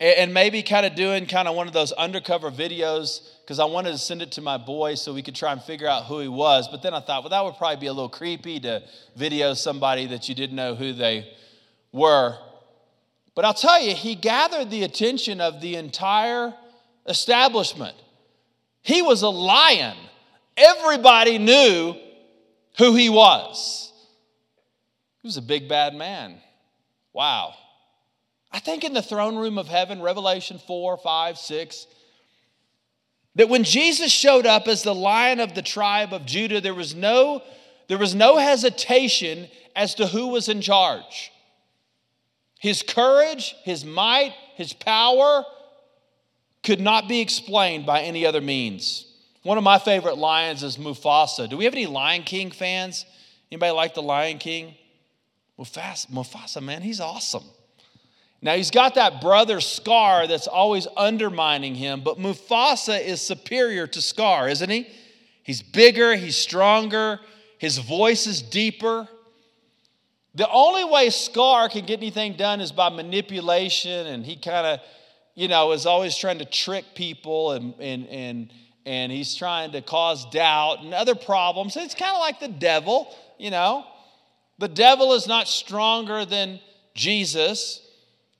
And 0.00 0.34
maybe 0.34 0.62
kind 0.62 0.84
of 0.84 0.94
doing 0.94 1.26
kind 1.26 1.46
of 1.46 1.54
one 1.54 1.66
of 1.66 1.72
those 1.72 1.92
undercover 1.92 2.50
videos 2.50 3.28
because 3.42 3.58
I 3.58 3.64
wanted 3.64 3.92
to 3.92 3.98
send 3.98 4.22
it 4.22 4.32
to 4.32 4.40
my 4.40 4.56
boy 4.56 4.96
so 4.96 5.14
we 5.14 5.22
could 5.22 5.36
try 5.36 5.52
and 5.52 5.62
figure 5.62 5.86
out 5.86 6.04
who 6.04 6.18
he 6.18 6.28
was. 6.28 6.68
But 6.68 6.82
then 6.82 6.94
I 6.94 7.00
thought, 7.00 7.22
well, 7.22 7.30
that 7.30 7.44
would 7.44 7.56
probably 7.56 7.76
be 7.76 7.86
a 7.86 7.92
little 7.92 8.08
creepy 8.08 8.58
to 8.60 8.82
video 9.16 9.54
somebody 9.54 10.06
that 10.06 10.28
you 10.28 10.34
didn't 10.34 10.56
know 10.56 10.74
who 10.74 10.92
they 10.92 11.32
were. 11.92 12.36
But 13.34 13.44
I'll 13.44 13.54
tell 13.54 13.80
you, 13.80 13.94
he 13.94 14.14
gathered 14.14 14.70
the 14.70 14.82
attention 14.82 15.40
of 15.40 15.60
the 15.60 15.76
entire 15.76 16.54
establishment. 17.06 17.96
He 18.82 19.02
was 19.02 19.22
a 19.22 19.28
lion. 19.28 19.96
Everybody 20.56 21.38
knew 21.38 21.96
who 22.78 22.94
he 22.94 23.10
was. 23.10 23.92
He 25.22 25.28
was 25.28 25.36
a 25.36 25.42
big 25.42 25.68
bad 25.68 25.94
man. 25.94 26.36
Wow. 27.12 27.54
I 28.54 28.60
think 28.60 28.84
in 28.84 28.94
the 28.94 29.02
throne 29.02 29.34
room 29.34 29.58
of 29.58 29.66
heaven, 29.66 30.00
Revelation 30.00 30.60
4, 30.64 30.96
5, 30.96 31.38
6, 31.38 31.86
that 33.34 33.48
when 33.48 33.64
Jesus 33.64 34.12
showed 34.12 34.46
up 34.46 34.68
as 34.68 34.84
the 34.84 34.94
lion 34.94 35.40
of 35.40 35.56
the 35.56 35.60
tribe 35.60 36.14
of 36.14 36.24
Judah, 36.24 36.60
there 36.60 36.72
was 36.72 36.94
no, 36.94 37.42
there 37.88 37.98
was 37.98 38.14
no 38.14 38.36
hesitation 38.36 39.48
as 39.74 39.96
to 39.96 40.06
who 40.06 40.28
was 40.28 40.48
in 40.48 40.60
charge. 40.60 41.32
His 42.60 42.84
courage, 42.84 43.56
his 43.64 43.84
might, 43.84 44.34
his 44.54 44.72
power 44.72 45.44
could 46.62 46.80
not 46.80 47.08
be 47.08 47.20
explained 47.20 47.86
by 47.86 48.02
any 48.02 48.24
other 48.24 48.40
means. 48.40 49.04
One 49.42 49.58
of 49.58 49.64
my 49.64 49.80
favorite 49.80 50.16
lions 50.16 50.62
is 50.62 50.76
Mufasa. 50.76 51.50
Do 51.50 51.56
we 51.56 51.64
have 51.64 51.74
any 51.74 51.86
Lion 51.86 52.22
King 52.22 52.52
fans? 52.52 53.04
Anybody 53.50 53.72
like 53.72 53.94
the 53.94 54.02
Lion 54.02 54.38
King? 54.38 54.76
Mufasa, 55.58 56.06
Mufasa 56.06 56.62
man, 56.62 56.82
he's 56.82 57.00
awesome. 57.00 57.42
Now, 58.44 58.56
he's 58.56 58.70
got 58.70 58.96
that 58.96 59.22
brother 59.22 59.58
Scar 59.62 60.26
that's 60.26 60.46
always 60.46 60.86
undermining 60.98 61.74
him, 61.74 62.02
but 62.02 62.18
Mufasa 62.18 63.02
is 63.02 63.22
superior 63.22 63.86
to 63.86 64.02
Scar, 64.02 64.50
isn't 64.50 64.68
he? 64.68 64.86
He's 65.42 65.62
bigger, 65.62 66.14
he's 66.14 66.36
stronger, 66.36 67.20
his 67.56 67.78
voice 67.78 68.26
is 68.26 68.42
deeper. 68.42 69.08
The 70.34 70.46
only 70.50 70.84
way 70.84 71.08
Scar 71.08 71.70
can 71.70 71.86
get 71.86 72.00
anything 72.00 72.34
done 72.34 72.60
is 72.60 72.70
by 72.70 72.90
manipulation, 72.90 74.08
and 74.08 74.26
he 74.26 74.36
kind 74.36 74.66
of, 74.66 74.80
you 75.34 75.48
know, 75.48 75.72
is 75.72 75.86
always 75.86 76.14
trying 76.14 76.38
to 76.40 76.44
trick 76.44 76.84
people 76.94 77.52
and, 77.52 77.72
and, 77.80 78.06
and, 78.08 78.52
and 78.84 79.10
he's 79.10 79.34
trying 79.34 79.72
to 79.72 79.80
cause 79.80 80.26
doubt 80.26 80.82
and 80.82 80.92
other 80.92 81.14
problems. 81.14 81.78
It's 81.78 81.94
kind 81.94 82.14
of 82.14 82.20
like 82.20 82.40
the 82.40 82.48
devil, 82.48 83.08
you 83.38 83.50
know. 83.50 83.86
The 84.58 84.68
devil 84.68 85.14
is 85.14 85.26
not 85.26 85.48
stronger 85.48 86.26
than 86.26 86.60
Jesus 86.94 87.80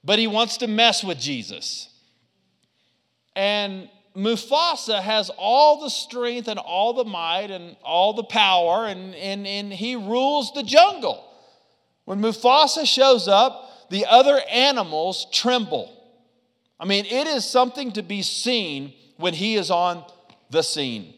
but 0.05 0.19
he 0.19 0.27
wants 0.27 0.59
to 0.59 0.67
mess 0.67 1.03
with 1.03 1.19
Jesus. 1.19 1.89
And 3.35 3.89
Mufasa 4.17 5.01
has 5.01 5.31
all 5.37 5.81
the 5.81 5.91
strength 5.91 6.47
and 6.47 6.59
all 6.59 6.93
the 6.93 7.05
might 7.05 7.51
and 7.51 7.77
all 7.83 8.13
the 8.13 8.25
power, 8.25 8.87
and, 8.87 9.15
and, 9.15 9.47
and 9.47 9.73
he 9.73 9.97
rules 9.97 10.53
the 10.53 10.63
jungle. 10.63 11.29
When 12.05 12.21
Mufasa 12.21 12.87
shows 12.87 13.27
up, 13.27 13.89
the 13.91 14.07
other 14.07 14.41
animals 14.51 15.27
tremble. 15.33 15.91
I 16.79 16.85
mean, 16.85 17.07
it 17.07 17.27
is 17.27 17.45
something 17.45 17.93
to 17.93 18.03
be 18.03 18.23
seen 18.23 18.93
when 19.17 19.35
he 19.35 19.55
is 19.55 19.71
on 19.71 20.05
the 20.51 20.63
scene. 20.63 21.15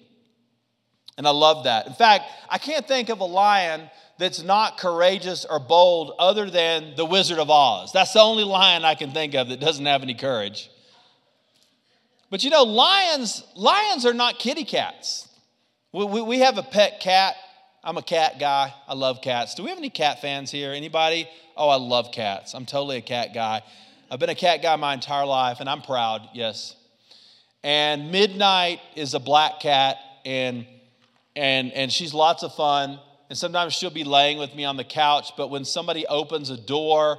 And 1.18 1.26
I 1.26 1.30
love 1.30 1.64
that. 1.64 1.86
In 1.86 1.94
fact, 1.94 2.24
I 2.48 2.58
can't 2.58 2.86
think 2.86 3.08
of 3.08 3.20
a 3.20 3.24
lion 3.24 3.90
that's 4.18 4.42
not 4.42 4.78
courageous 4.78 5.44
or 5.44 5.58
bold 5.58 6.12
other 6.18 6.48
than 6.48 6.94
the 6.96 7.04
Wizard 7.04 7.38
of 7.38 7.50
Oz. 7.50 7.92
That's 7.92 8.12
the 8.12 8.20
only 8.20 8.44
lion 8.44 8.84
I 8.84 8.94
can 8.94 9.12
think 9.12 9.34
of 9.34 9.48
that 9.48 9.60
doesn't 9.60 9.84
have 9.84 10.02
any 10.02 10.14
courage. 10.14 10.70
But 12.30 12.42
you 12.42 12.50
know, 12.50 12.64
lions, 12.64 13.44
lions 13.54 14.06
are 14.06 14.14
not 14.14 14.38
kitty 14.38 14.64
cats. 14.64 15.28
We, 15.92 16.04
we, 16.04 16.22
we 16.22 16.38
have 16.40 16.58
a 16.58 16.62
pet 16.62 17.00
cat. 17.00 17.36
I'm 17.84 17.98
a 17.98 18.02
cat 18.02 18.40
guy. 18.40 18.72
I 18.88 18.94
love 18.94 19.22
cats. 19.22 19.54
Do 19.54 19.62
we 19.62 19.68
have 19.68 19.78
any 19.78 19.90
cat 19.90 20.20
fans 20.20 20.50
here? 20.50 20.72
Anybody? 20.72 21.28
Oh, 21.56 21.68
I 21.68 21.76
love 21.76 22.10
cats. 22.10 22.54
I'm 22.54 22.66
totally 22.66 22.96
a 22.96 23.02
cat 23.02 23.32
guy. 23.32 23.62
I've 24.10 24.18
been 24.18 24.30
a 24.30 24.34
cat 24.34 24.62
guy 24.62 24.74
my 24.76 24.94
entire 24.94 25.26
life, 25.26 25.60
and 25.60 25.68
I'm 25.68 25.82
proud, 25.82 26.28
yes. 26.32 26.74
And 27.62 28.10
Midnight 28.10 28.80
is 28.94 29.14
a 29.14 29.20
black 29.20 29.60
cat, 29.60 29.96
and 30.24 30.66
and 31.34 31.72
and 31.72 31.92
she's 31.92 32.14
lots 32.14 32.42
of 32.42 32.54
fun 32.54 32.98
and 33.28 33.36
sometimes 33.36 33.72
she'll 33.72 33.90
be 33.90 34.04
laying 34.04 34.38
with 34.38 34.54
me 34.54 34.64
on 34.64 34.76
the 34.76 34.84
couch, 34.84 35.32
but 35.36 35.48
when 35.48 35.64
somebody 35.64 36.06
opens 36.06 36.50
a 36.50 36.56
door 36.56 37.18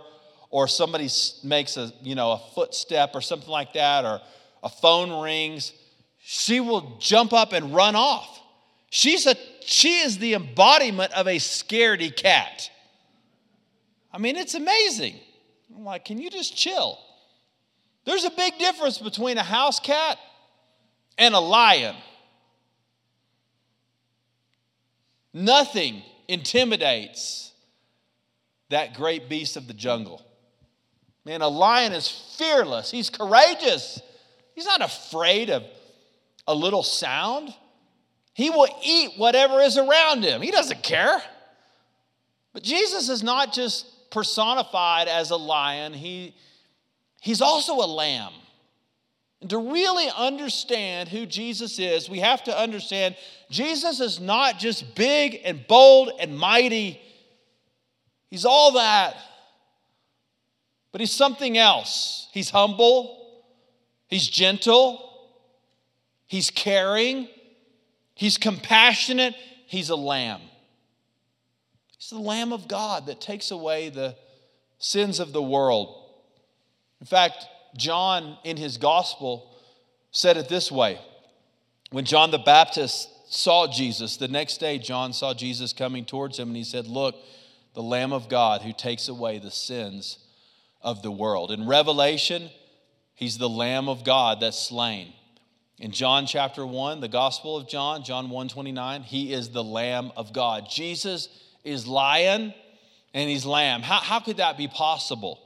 or 0.50 0.68
somebody 0.68 1.10
makes 1.44 1.76
a, 1.78 1.92
you 2.02 2.16
know, 2.16 2.32
a 2.32 2.38
footstep 2.56 3.12
or 3.14 3.22
something 3.22 3.50
like 3.50 3.74
that, 3.74 4.06
or 4.06 4.22
a 4.64 4.70
phone 4.70 5.22
rings, 5.22 5.74
she 6.20 6.60
will 6.60 6.98
jump 7.00 7.34
up 7.34 7.54
and 7.54 7.76
run 7.76 7.96
off. 7.96 8.42
She's 8.90 9.26
a, 9.26 9.36
she 9.62 10.00
is 10.00 10.18
the 10.18 10.34
embodiment 10.34 11.12
of 11.14 11.28
a 11.28 11.38
scaredy 11.38 12.16
cat. 12.16 12.70
I 14.12 14.18
mean, 14.18 14.38
it's 14.38 14.56
amazing. 14.56 15.16
I'm 15.76 15.84
like, 15.84 16.06
can 16.06 16.18
you 16.18 16.30
just 16.30 16.56
chill? 16.56 16.98
There's 18.06 18.24
a 18.24 18.32
big 18.32 18.58
difference 18.58 18.98
between 18.98 19.38
a 19.38 19.44
house 19.44 19.82
cat 19.82 20.18
and 21.18 21.36
a 21.36 21.40
lion. 21.40 21.96
Nothing 25.38 26.02
intimidates 26.28 27.52
that 28.70 28.96
great 28.96 29.30
beast 29.30 29.56
of 29.56 29.68
the 29.68 29.74
jungle. 29.76 30.26
Man, 31.26 31.44
a 31.44 31.48
lion 31.48 31.94
is 31.94 32.10
fearless, 32.40 32.90
he's 32.90 33.12
courageous, 33.12 34.02
he's 34.56 34.66
not 34.66 34.82
afraid 34.82 35.52
of 35.52 35.64
a 36.48 36.56
little 36.56 36.82
sound. 36.82 37.54
He 38.34 38.50
will 38.50 38.68
eat 38.84 39.12
whatever 39.18 39.62
is 39.62 39.78
around 39.78 40.24
him, 40.24 40.42
he 40.42 40.50
doesn't 40.50 40.82
care. 40.82 41.22
But 42.52 42.64
Jesus 42.64 43.08
is 43.08 43.22
not 43.22 43.54
just 43.54 44.10
personified 44.10 45.08
as 45.08 45.30
a 45.30 45.38
lion, 45.38 45.94
he, 45.94 46.34
he's 47.22 47.42
also 47.42 47.76
a 47.76 47.86
lamb. 47.86 48.34
And 49.42 49.50
to 49.52 49.58
really 49.58 50.08
understand 50.18 51.10
who 51.10 51.26
Jesus 51.26 51.78
is, 51.78 52.10
we 52.10 52.20
have 52.20 52.44
to 52.46 52.58
understand 52.58 53.16
Jesus 53.50 54.00
is 54.00 54.20
not 54.20 54.58
just 54.58 54.96
big 54.96 55.40
and 55.46 55.66
bold 55.68 56.12
and 56.20 56.38
mighty. 56.38 57.00
He's 58.30 58.46
all 58.46 58.74
that. 58.74 59.16
But 60.92 61.02
he's 61.02 61.12
something 61.12 61.58
else. 61.58 62.28
He's 62.32 62.50
humble, 62.50 63.44
he's 64.08 64.28
gentle, 64.28 65.30
he's 66.26 66.50
caring, 66.50 67.28
he's 68.16 68.38
compassionate, 68.38 69.36
he's 69.68 69.90
a 69.90 69.96
lamb. 69.96 70.42
He's 71.98 72.10
the 72.10 72.20
Lamb 72.20 72.54
of 72.54 72.68
God 72.68 73.08
that 73.08 73.20
takes 73.20 73.52
away 73.52 73.90
the 73.90 74.16
sins 74.80 75.20
of 75.20 75.34
the 75.34 75.42
world. 75.42 76.04
In 77.02 77.08
fact, 77.08 77.48
John, 77.78 78.38
in 78.44 78.58
his 78.58 78.78
gospel, 78.78 79.56
said 80.12 80.38
it 80.38 80.50
this 80.50 80.72
way 80.72 81.00
When 81.92 82.06
John 82.06 82.32
the 82.32 82.40
Baptist 82.40 83.10
saw 83.30 83.68
Jesus, 83.68 84.18
the 84.18 84.28
next 84.28 84.58
day, 84.58 84.80
John 84.80 85.14
saw 85.14 85.34
Jesus 85.34 85.74
coming 85.74 86.06
towards 86.06 86.40
him, 86.40 86.50
and 86.50 86.58
he 86.58 86.64
said, 86.64 86.88
Look, 86.88 87.16
the 87.74 87.84
Lamb 87.84 88.14
of 88.14 88.30
God 88.30 88.62
who 88.62 88.74
takes 88.74 89.08
away 89.08 89.40
the 89.40 89.52
sins 89.52 90.20
of 90.82 91.02
the 91.04 91.12
world. 91.12 91.52
In 91.52 91.68
Revelation, 91.68 92.50
he's 93.14 93.38
the 93.38 93.50
Lamb 93.50 93.88
of 93.90 94.04
God 94.04 94.40
that's 94.40 94.60
slain. 94.60 95.14
In 95.80 95.92
John 95.92 96.26
chapter 96.26 96.66
1, 96.66 97.02
the 97.02 97.08
Gospel 97.08 97.56
of 97.56 97.68
John, 97.68 98.04
John 98.04 98.32
1 98.32 98.50
29, 98.50 99.04
he 99.04 99.32
is 99.32 99.50
the 99.50 99.64
Lamb 99.64 100.12
of 100.18 100.34
God. 100.34 100.68
Jesus 100.70 101.30
is 101.64 101.86
lion 101.86 102.54
and 103.14 103.30
he's 103.30 103.46
lamb. 103.46 103.82
How, 103.82 104.00
how 104.00 104.20
could 104.20 104.38
that 104.38 104.58
be 104.58 104.68
possible? 104.68 105.40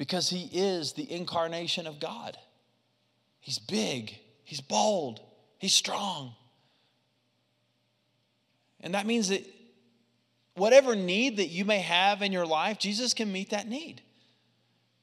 Because 0.00 0.30
he 0.30 0.48
is 0.50 0.94
the 0.94 1.12
incarnation 1.12 1.86
of 1.86 2.00
God. 2.00 2.38
He's 3.38 3.58
big, 3.58 4.18
he's 4.44 4.62
bold, 4.62 5.20
he's 5.58 5.74
strong. 5.74 6.34
And 8.80 8.94
that 8.94 9.04
means 9.04 9.28
that 9.28 9.44
whatever 10.54 10.96
need 10.96 11.36
that 11.36 11.48
you 11.48 11.66
may 11.66 11.80
have 11.80 12.22
in 12.22 12.32
your 12.32 12.46
life, 12.46 12.78
Jesus 12.78 13.12
can 13.12 13.30
meet 13.30 13.50
that 13.50 13.68
need. 13.68 14.00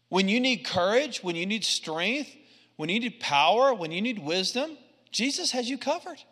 When 0.10 0.28
you 0.28 0.40
need 0.40 0.66
courage, 0.66 1.24
when 1.24 1.36
you 1.36 1.46
need 1.46 1.64
strength, 1.64 2.36
when 2.78 2.90
you 2.90 3.00
need 3.00 3.20
power, 3.20 3.76
when 3.76 3.92
you 3.92 4.02
need 4.02 4.18
wisdom, 4.18 4.80
Jesus 5.12 5.52
has 5.52 5.70
you 5.70 5.78
covered. 5.78 6.24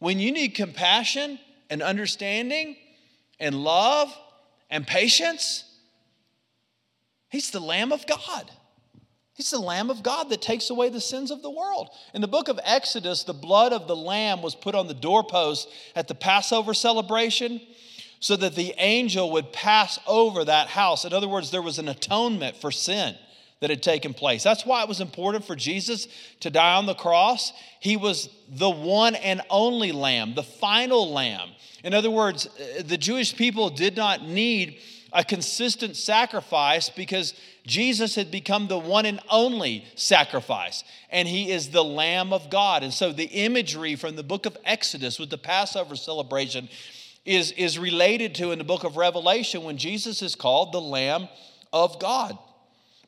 When 0.00 0.18
you 0.18 0.32
need 0.32 0.56
compassion 0.56 1.38
and 1.70 1.80
understanding 1.80 2.76
and 3.38 3.62
love 3.62 4.12
and 4.70 4.84
patience, 4.84 5.71
He's 7.32 7.50
the 7.50 7.60
Lamb 7.60 7.92
of 7.92 8.06
God. 8.06 8.50
He's 9.32 9.50
the 9.50 9.58
Lamb 9.58 9.88
of 9.88 10.02
God 10.02 10.28
that 10.28 10.42
takes 10.42 10.68
away 10.68 10.90
the 10.90 11.00
sins 11.00 11.30
of 11.30 11.40
the 11.40 11.50
world. 11.50 11.88
In 12.12 12.20
the 12.20 12.28
book 12.28 12.48
of 12.48 12.60
Exodus, 12.62 13.24
the 13.24 13.32
blood 13.32 13.72
of 13.72 13.88
the 13.88 13.96
Lamb 13.96 14.42
was 14.42 14.54
put 14.54 14.74
on 14.74 14.86
the 14.86 14.94
doorpost 14.94 15.66
at 15.96 16.06
the 16.06 16.14
Passover 16.14 16.74
celebration 16.74 17.58
so 18.20 18.36
that 18.36 18.54
the 18.54 18.74
angel 18.76 19.32
would 19.32 19.50
pass 19.50 19.98
over 20.06 20.44
that 20.44 20.68
house. 20.68 21.06
In 21.06 21.14
other 21.14 21.26
words, 21.26 21.50
there 21.50 21.62
was 21.62 21.78
an 21.78 21.88
atonement 21.88 22.56
for 22.56 22.70
sin. 22.70 23.16
that 23.62 23.70
had 23.70 23.82
taken 23.82 24.12
place. 24.12 24.42
That's 24.42 24.66
why 24.66 24.82
it 24.82 24.88
was 24.88 25.00
important 25.00 25.44
for 25.44 25.54
Jesus 25.54 26.08
to 26.40 26.50
die 26.50 26.74
on 26.74 26.86
the 26.86 26.96
cross. 26.96 27.52
He 27.78 27.96
was 27.96 28.28
the 28.48 28.68
one 28.68 29.14
and 29.14 29.40
only 29.48 29.92
lamb, 29.92 30.34
the 30.34 30.42
final 30.42 31.12
lamb. 31.12 31.50
In 31.84 31.94
other 31.94 32.10
words, 32.10 32.48
the 32.84 32.98
Jewish 32.98 33.36
people 33.36 33.70
did 33.70 33.96
not 33.96 34.26
need 34.26 34.78
a 35.12 35.22
consistent 35.22 35.96
sacrifice 35.96 36.88
because 36.88 37.34
Jesus 37.66 38.14
had 38.14 38.30
become 38.30 38.66
the 38.66 38.78
one 38.78 39.06
and 39.06 39.20
only 39.30 39.84
sacrifice, 39.94 40.84
and 41.10 41.28
he 41.28 41.50
is 41.50 41.70
the 41.70 41.84
Lamb 41.84 42.32
of 42.32 42.50
God. 42.50 42.82
And 42.82 42.92
so 42.92 43.12
the 43.12 43.24
imagery 43.24 43.94
from 43.94 44.16
the 44.16 44.22
book 44.22 44.46
of 44.46 44.56
Exodus 44.64 45.18
with 45.18 45.30
the 45.30 45.38
Passover 45.38 45.96
celebration 45.96 46.68
is, 47.24 47.52
is 47.52 47.78
related 47.78 48.34
to 48.36 48.50
in 48.50 48.58
the 48.58 48.64
book 48.64 48.84
of 48.84 48.96
Revelation 48.96 49.62
when 49.64 49.76
Jesus 49.76 50.22
is 50.22 50.34
called 50.34 50.72
the 50.72 50.80
Lamb 50.80 51.28
of 51.72 52.00
God. 52.00 52.36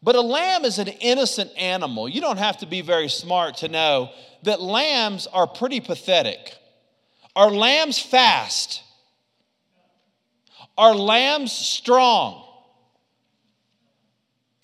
But 0.02 0.16
a 0.16 0.20
lamb 0.20 0.66
is 0.66 0.78
an 0.78 0.88
innocent 0.88 1.50
animal. 1.56 2.10
You 2.10 2.20
don't 2.20 2.36
have 2.36 2.58
to 2.58 2.66
be 2.66 2.82
very 2.82 3.08
smart 3.08 3.56
to 3.58 3.68
know 3.68 4.10
that 4.42 4.60
lambs 4.60 5.26
are 5.26 5.46
pretty 5.46 5.80
pathetic. 5.80 6.54
Are 7.34 7.50
lambs 7.50 7.98
fast? 7.98 8.82
Are 10.76 10.94
lambs 10.94 11.52
strong? 11.52 12.42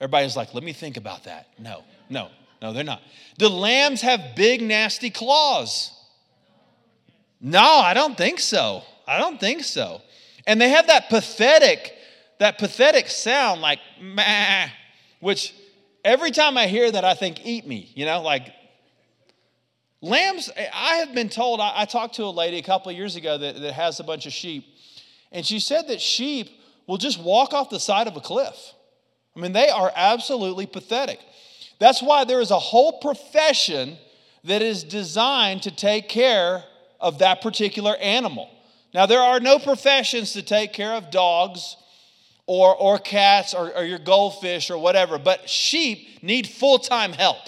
Everybody's 0.01 0.37
like, 0.37 0.55
let 0.55 0.65
me 0.65 0.73
think 0.73 0.97
about 0.97 1.25
that. 1.25 1.49
No, 1.59 1.85
no, 2.09 2.29
no, 2.63 2.73
they're 2.73 2.85
not. 2.85 3.03
Do 3.39 3.49
lambs 3.49 4.01
have 4.01 4.35
big, 4.35 4.63
nasty 4.63 5.11
claws? 5.11 5.93
No, 7.41 7.61
I 7.61 7.95
don't 7.95 8.17
think 8.17 8.41
so. 8.41 8.83
I 9.07 9.19
don't 9.19 9.39
think 9.39 9.63
so. 9.65 10.03
And 10.47 10.61
they 10.61 10.71
have 10.71 10.87
that 10.89 11.09
pathetic, 11.09 11.95
that 12.39 12.59
pathetic 12.59 13.09
sound 13.09 13.61
like 13.61 13.79
meh, 14.01 14.69
which 15.21 15.55
every 16.05 16.31
time 16.31 16.57
I 16.57 16.67
hear 16.67 16.91
that, 16.91 17.05
I 17.05 17.15
think, 17.15 17.45
eat 17.45 17.67
me, 17.67 17.91
you 17.95 18.05
know, 18.05 18.23
like 18.23 18.53
lambs. 20.01 20.51
I 20.57 20.97
have 20.97 21.15
been 21.15 21.29
told, 21.29 21.61
I, 21.61 21.73
I 21.77 21.85
talked 21.85 22.15
to 22.17 22.25
a 22.25 22.31
lady 22.31 22.59
a 22.59 22.63
couple 22.63 22.91
years 22.93 23.17
ago 23.17 23.37
that, 23.39 23.61
that 23.61 23.73
has 23.73 24.01
a 24.01 24.05
bunch 24.05 24.27
of 24.27 24.33
sheep, 24.33 24.65
and 25.33 25.45
she 25.47 25.61
said 25.61 25.89
that 25.89 26.01
sheep 26.01 26.49
will 26.87 26.99
just 26.99 27.21
walk 27.21 27.53
off 27.53 27.71
the 27.71 27.81
side 27.81 28.07
of 28.07 28.17
a 28.17 28.21
cliff. 28.21 28.75
I 29.37 29.41
mean, 29.41 29.53
they 29.53 29.69
are 29.69 29.93
absolutely 29.95 30.67
pathetic. 30.67 31.21
That's 31.79 32.03
why 32.03 32.25
there 32.25 32.41
is 32.41 32.51
a 32.51 32.59
whole 32.59 33.01
profession 33.01 33.97
that 34.45 34.63
is 34.63 34.85
designed 34.85 35.63
to 35.63 35.71
take 35.71 36.09
care 36.09 36.65
of 37.01 37.19
that 37.19 37.41
particular 37.41 37.97
animal. 37.97 38.51
Now, 38.93 39.07
there 39.07 39.21
are 39.21 39.41
no 39.41 39.59
professions 39.59 40.33
to 40.33 40.43
take 40.43 40.73
care 40.73 40.93
of 40.93 41.11
dogs 41.11 41.77
or, 42.47 42.75
or 42.75 42.99
cats 42.99 43.55
or, 43.55 43.73
or 43.77 43.85
your 43.85 44.01
goldfish 44.01 44.71
or 44.71 44.79
whatever, 44.79 45.19
but 45.19 45.49
sheep 45.49 46.23
need 46.23 46.49
full 46.49 46.79
time 46.79 47.13
help. 47.13 47.39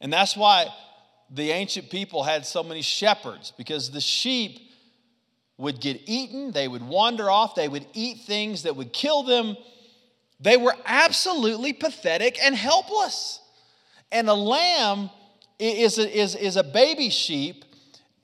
And 0.00 0.12
that's 0.12 0.36
why 0.36 0.68
the 1.30 1.50
ancient 1.50 1.90
people 1.90 2.22
had 2.22 2.46
so 2.46 2.62
many 2.62 2.82
shepherds, 2.82 3.52
because 3.56 3.90
the 3.90 4.00
sheep 4.00 4.71
would 5.62 5.80
get 5.80 6.00
eaten, 6.06 6.52
they 6.52 6.68
would 6.68 6.82
wander 6.82 7.30
off, 7.30 7.54
they 7.54 7.68
would 7.68 7.86
eat 7.94 8.18
things 8.18 8.64
that 8.64 8.76
would 8.76 8.92
kill 8.92 9.22
them. 9.22 9.56
They 10.40 10.56
were 10.56 10.74
absolutely 10.84 11.72
pathetic 11.72 12.36
and 12.42 12.54
helpless. 12.54 13.40
And 14.10 14.28
a 14.28 14.34
lamb 14.34 15.08
is 15.60 15.98
a, 15.98 16.18
is, 16.18 16.34
is 16.34 16.56
a 16.56 16.64
baby 16.64 17.10
sheep, 17.10 17.64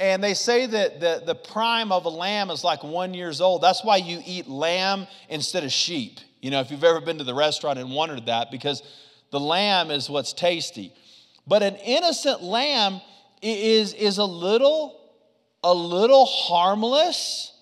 and 0.00 0.22
they 0.22 0.34
say 0.34 0.66
that 0.66 1.00
the, 1.00 1.22
the 1.24 1.34
prime 1.34 1.92
of 1.92 2.04
a 2.04 2.08
lamb 2.08 2.50
is 2.50 2.64
like 2.64 2.82
one 2.82 3.14
years 3.14 3.40
old. 3.40 3.62
That's 3.62 3.84
why 3.84 3.98
you 3.98 4.20
eat 4.26 4.48
lamb 4.48 5.06
instead 5.28 5.62
of 5.64 5.72
sheep. 5.72 6.18
You 6.40 6.50
know, 6.50 6.60
if 6.60 6.70
you've 6.70 6.84
ever 6.84 7.00
been 7.00 7.18
to 7.18 7.24
the 7.24 7.34
restaurant 7.34 7.78
and 7.78 7.92
wondered 7.92 8.26
that, 8.26 8.50
because 8.50 8.82
the 9.30 9.40
lamb 9.40 9.90
is 9.90 10.10
what's 10.10 10.32
tasty. 10.32 10.92
But 11.46 11.62
an 11.62 11.76
innocent 11.76 12.42
lamb 12.42 13.00
is, 13.40 13.94
is 13.94 14.18
a 14.18 14.24
little, 14.24 14.97
a 15.62 15.74
little 15.74 16.24
harmless, 16.24 17.52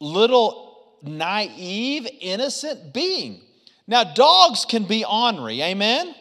little 0.00 0.98
naive, 1.02 2.06
innocent 2.20 2.92
being. 2.92 3.40
Now, 3.86 4.04
dogs 4.04 4.64
can 4.64 4.84
be 4.84 5.04
ornery, 5.04 5.60
amen? 5.62 6.14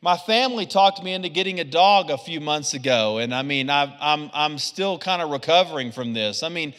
My 0.00 0.16
family 0.16 0.66
talked 0.66 1.02
me 1.02 1.14
into 1.14 1.28
getting 1.28 1.60
a 1.60 1.64
dog 1.64 2.10
a 2.10 2.18
few 2.18 2.40
months 2.40 2.74
ago, 2.74 3.18
and 3.18 3.34
I 3.34 3.42
mean, 3.42 3.70
i 3.70 3.94
I'm, 4.00 4.30
I'm 4.34 4.58
still 4.58 4.98
kind 4.98 5.22
of 5.22 5.30
recovering 5.30 5.92
from 5.92 6.12
this. 6.12 6.42
I 6.42 6.50
mean, 6.50 6.74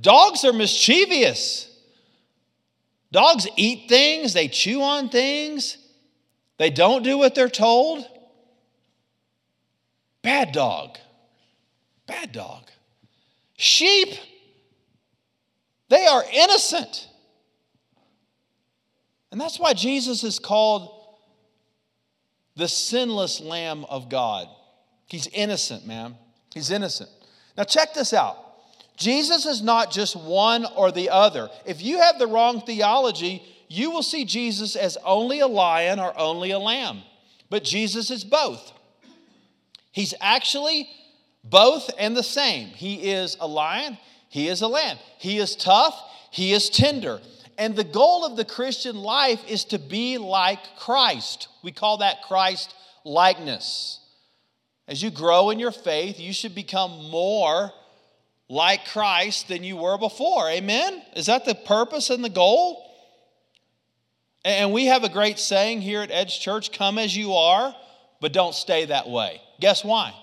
dogs 0.00 0.44
are 0.44 0.52
mischievous. 0.52 1.70
Dogs 3.10 3.46
eat 3.56 3.88
things, 3.88 4.32
they 4.32 4.48
chew 4.48 4.82
on 4.82 5.08
things, 5.08 5.76
they 6.58 6.70
don't 6.70 7.02
do 7.02 7.18
what 7.18 7.34
they're 7.34 7.48
told. 7.48 8.04
Bad 10.24 10.52
dog. 10.52 10.96
Bad 12.06 12.32
dog. 12.32 12.62
Sheep, 13.56 14.08
they 15.90 16.06
are 16.06 16.24
innocent. 16.32 17.08
And 19.30 19.40
that's 19.40 19.60
why 19.60 19.74
Jesus 19.74 20.24
is 20.24 20.38
called 20.38 20.90
the 22.56 22.66
sinless 22.66 23.40
Lamb 23.40 23.84
of 23.84 24.08
God. 24.08 24.48
He's 25.06 25.26
innocent, 25.26 25.86
man. 25.86 26.16
He's 26.54 26.70
innocent. 26.70 27.10
Now, 27.56 27.64
check 27.64 27.92
this 27.92 28.12
out 28.14 28.38
Jesus 28.96 29.44
is 29.44 29.60
not 29.60 29.90
just 29.90 30.16
one 30.16 30.64
or 30.74 30.90
the 30.90 31.10
other. 31.10 31.50
If 31.66 31.82
you 31.82 31.98
have 32.00 32.18
the 32.18 32.28
wrong 32.28 32.62
theology, 32.62 33.42
you 33.68 33.90
will 33.90 34.02
see 34.02 34.24
Jesus 34.24 34.74
as 34.74 34.96
only 35.04 35.40
a 35.40 35.48
lion 35.48 36.00
or 36.00 36.18
only 36.18 36.52
a 36.52 36.58
lamb. 36.58 37.02
But 37.50 37.62
Jesus 37.62 38.10
is 38.10 38.24
both. 38.24 38.73
He's 39.94 40.12
actually 40.20 40.88
both 41.44 41.88
and 42.00 42.16
the 42.16 42.24
same. 42.24 42.70
He 42.70 43.12
is 43.12 43.36
a 43.38 43.46
lion, 43.46 43.96
he 44.28 44.48
is 44.48 44.60
a 44.60 44.66
lamb. 44.66 44.98
He 45.18 45.38
is 45.38 45.54
tough, 45.54 45.96
he 46.32 46.52
is 46.52 46.68
tender. 46.68 47.20
And 47.56 47.76
the 47.76 47.84
goal 47.84 48.24
of 48.24 48.36
the 48.36 48.44
Christian 48.44 48.96
life 48.96 49.40
is 49.48 49.64
to 49.66 49.78
be 49.78 50.18
like 50.18 50.58
Christ. 50.76 51.46
We 51.62 51.70
call 51.70 51.98
that 51.98 52.24
Christ 52.26 52.74
likeness. 53.04 54.00
As 54.88 55.00
you 55.00 55.12
grow 55.12 55.50
in 55.50 55.60
your 55.60 55.70
faith, 55.70 56.18
you 56.18 56.32
should 56.32 56.56
become 56.56 57.10
more 57.12 57.70
like 58.48 58.86
Christ 58.86 59.46
than 59.46 59.62
you 59.62 59.76
were 59.76 59.96
before. 59.96 60.50
Amen? 60.50 61.02
Is 61.14 61.26
that 61.26 61.44
the 61.44 61.54
purpose 61.54 62.10
and 62.10 62.24
the 62.24 62.28
goal? 62.28 62.84
And 64.44 64.72
we 64.72 64.86
have 64.86 65.04
a 65.04 65.08
great 65.08 65.38
saying 65.38 65.82
here 65.82 66.02
at 66.02 66.10
Edge 66.10 66.40
Church 66.40 66.72
come 66.72 66.98
as 66.98 67.16
you 67.16 67.34
are, 67.34 67.72
but 68.20 68.32
don't 68.32 68.56
stay 68.56 68.86
that 68.86 69.08
way. 69.08 69.40
Guess 69.60 69.84
why? 69.84 70.14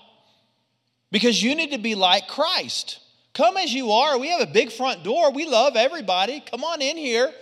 Because 1.10 1.42
you 1.42 1.54
need 1.54 1.72
to 1.72 1.78
be 1.78 1.94
like 1.94 2.28
Christ. 2.28 2.98
Come 3.34 3.56
as 3.56 3.72
you 3.72 3.90
are. 3.92 4.18
We 4.18 4.28
have 4.28 4.40
a 4.40 4.46
big 4.46 4.72
front 4.72 5.04
door. 5.04 5.32
We 5.32 5.46
love 5.46 5.76
everybody. 5.76 6.40
Come 6.40 6.64
on 6.64 6.82
in 6.82 6.96
here. 6.96 7.32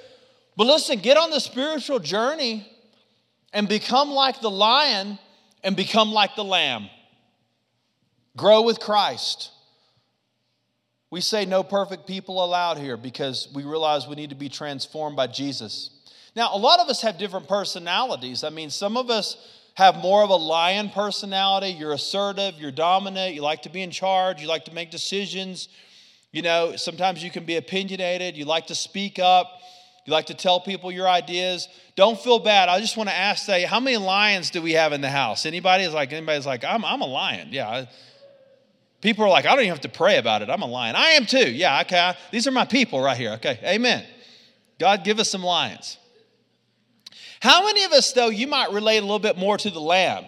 But 0.57 0.67
listen, 0.67 0.99
get 0.99 1.17
on 1.17 1.31
the 1.31 1.41
spiritual 1.41 1.99
journey 1.99 2.67
and 3.53 3.69
become 3.69 4.11
like 4.11 4.41
the 4.41 4.51
lion 4.51 5.19
and 5.65 5.77
become 5.77 6.13
like 6.13 6.37
the 6.37 6.45
lamb. 6.45 6.89
Grow 8.37 8.63
with 8.63 8.79
Christ. 8.81 9.51
We 11.11 11.21
say 11.21 11.45
no 11.45 11.65
perfect 11.65 12.07
people 12.07 12.45
allowed 12.45 12.79
here 12.79 12.97
because 12.97 13.49
we 13.53 13.65
realize 13.65 14.07
we 14.07 14.15
need 14.15 14.31
to 14.31 14.37
be 14.37 14.49
transformed 14.49 15.17
by 15.17 15.27
Jesus. 15.27 15.91
Now, 16.37 16.51
a 16.55 16.59
lot 16.59 16.79
of 16.79 16.89
us 16.89 17.03
have 17.03 17.19
different 17.19 17.49
personalities. 17.49 18.45
I 18.45 18.51
mean, 18.51 18.71
some 18.71 18.97
of 18.97 19.11
us 19.11 19.37
have 19.75 19.97
more 19.97 20.23
of 20.23 20.31
a 20.31 20.37
lion 20.37 20.91
personality. 20.91 21.69
You're 21.69 21.93
assertive, 21.93 22.57
you're 22.59 22.71
dominant, 22.71 23.35
you 23.35 23.43
like 23.43 23.63
to 23.63 23.69
be 23.69 23.83
in 23.83 23.91
charge, 23.91 24.43
you 24.43 24.49
like 24.49 24.65
to 24.67 24.75
make 24.75 24.91
decisions. 24.91 25.69
You 26.33 26.43
know, 26.43 26.77
sometimes 26.77 27.25
you 27.25 27.31
can 27.31 27.45
be 27.45 27.57
opinionated, 27.57 28.37
you 28.37 28.45
like 28.45 28.69
to 28.69 28.75
speak 28.75 29.19
up, 29.19 29.49
you 30.07 30.13
like 30.13 30.27
to 30.27 30.35
tell 30.35 30.61
people 30.61 30.93
your 30.93 31.09
ideas. 31.09 31.69
Don't 31.97 32.19
feel 32.19 32.39
bad. 32.39 32.69
I 32.69 32.81
just 32.81 32.97
want 32.97 33.09
to 33.09 33.15
ask, 33.15 33.45
say, 33.45 33.65
how 33.65 33.81
many 33.81 33.97
lions 33.97 34.51
do 34.51 34.63
we 34.63 34.73
have 34.73 34.93
in 34.93 35.01
the 35.01 35.11
house? 35.11 35.45
Anybody 35.45 35.85
is 35.85 35.93
like, 35.93 36.13
anybody's 36.13 36.47
like, 36.47 36.65
I'm, 36.65 36.85
I'm 36.85 37.01
a 37.01 37.07
lion. 37.07 37.49
Yeah. 37.51 37.87
People 39.01 39.25
are 39.25 39.29
like, 39.29 39.47
I 39.47 39.51
don't 39.51 39.61
even 39.61 39.71
have 39.71 39.81
to 39.81 39.89
pray 39.89 40.19
about 40.19 40.43
it. 40.43 40.51
I'm 40.51 40.63
a 40.63 40.67
lion. 40.67 40.95
I 40.95 41.13
am 41.13 41.27
too. 41.27 41.51
Yeah, 41.51 41.81
okay. 41.83 42.15
These 42.31 42.47
are 42.47 42.51
my 42.51 42.65
people 42.65 43.01
right 43.01 43.17
here. 43.17 43.33
Okay. 43.33 43.59
Amen. 43.65 44.05
God, 44.79 45.05
give 45.05 45.19
us 45.19 45.31
some 45.31 45.43
lions. 45.43 45.99
How 47.41 47.65
many 47.65 47.85
of 47.85 47.93
us, 47.93 48.13
though, 48.13 48.29
you 48.29 48.47
might 48.47 48.71
relate 48.71 48.99
a 48.99 49.03
little 49.03 49.19
bit 49.19 49.37
more 49.37 49.57
to 49.57 49.71
the 49.71 49.81
lamb? 49.81 50.27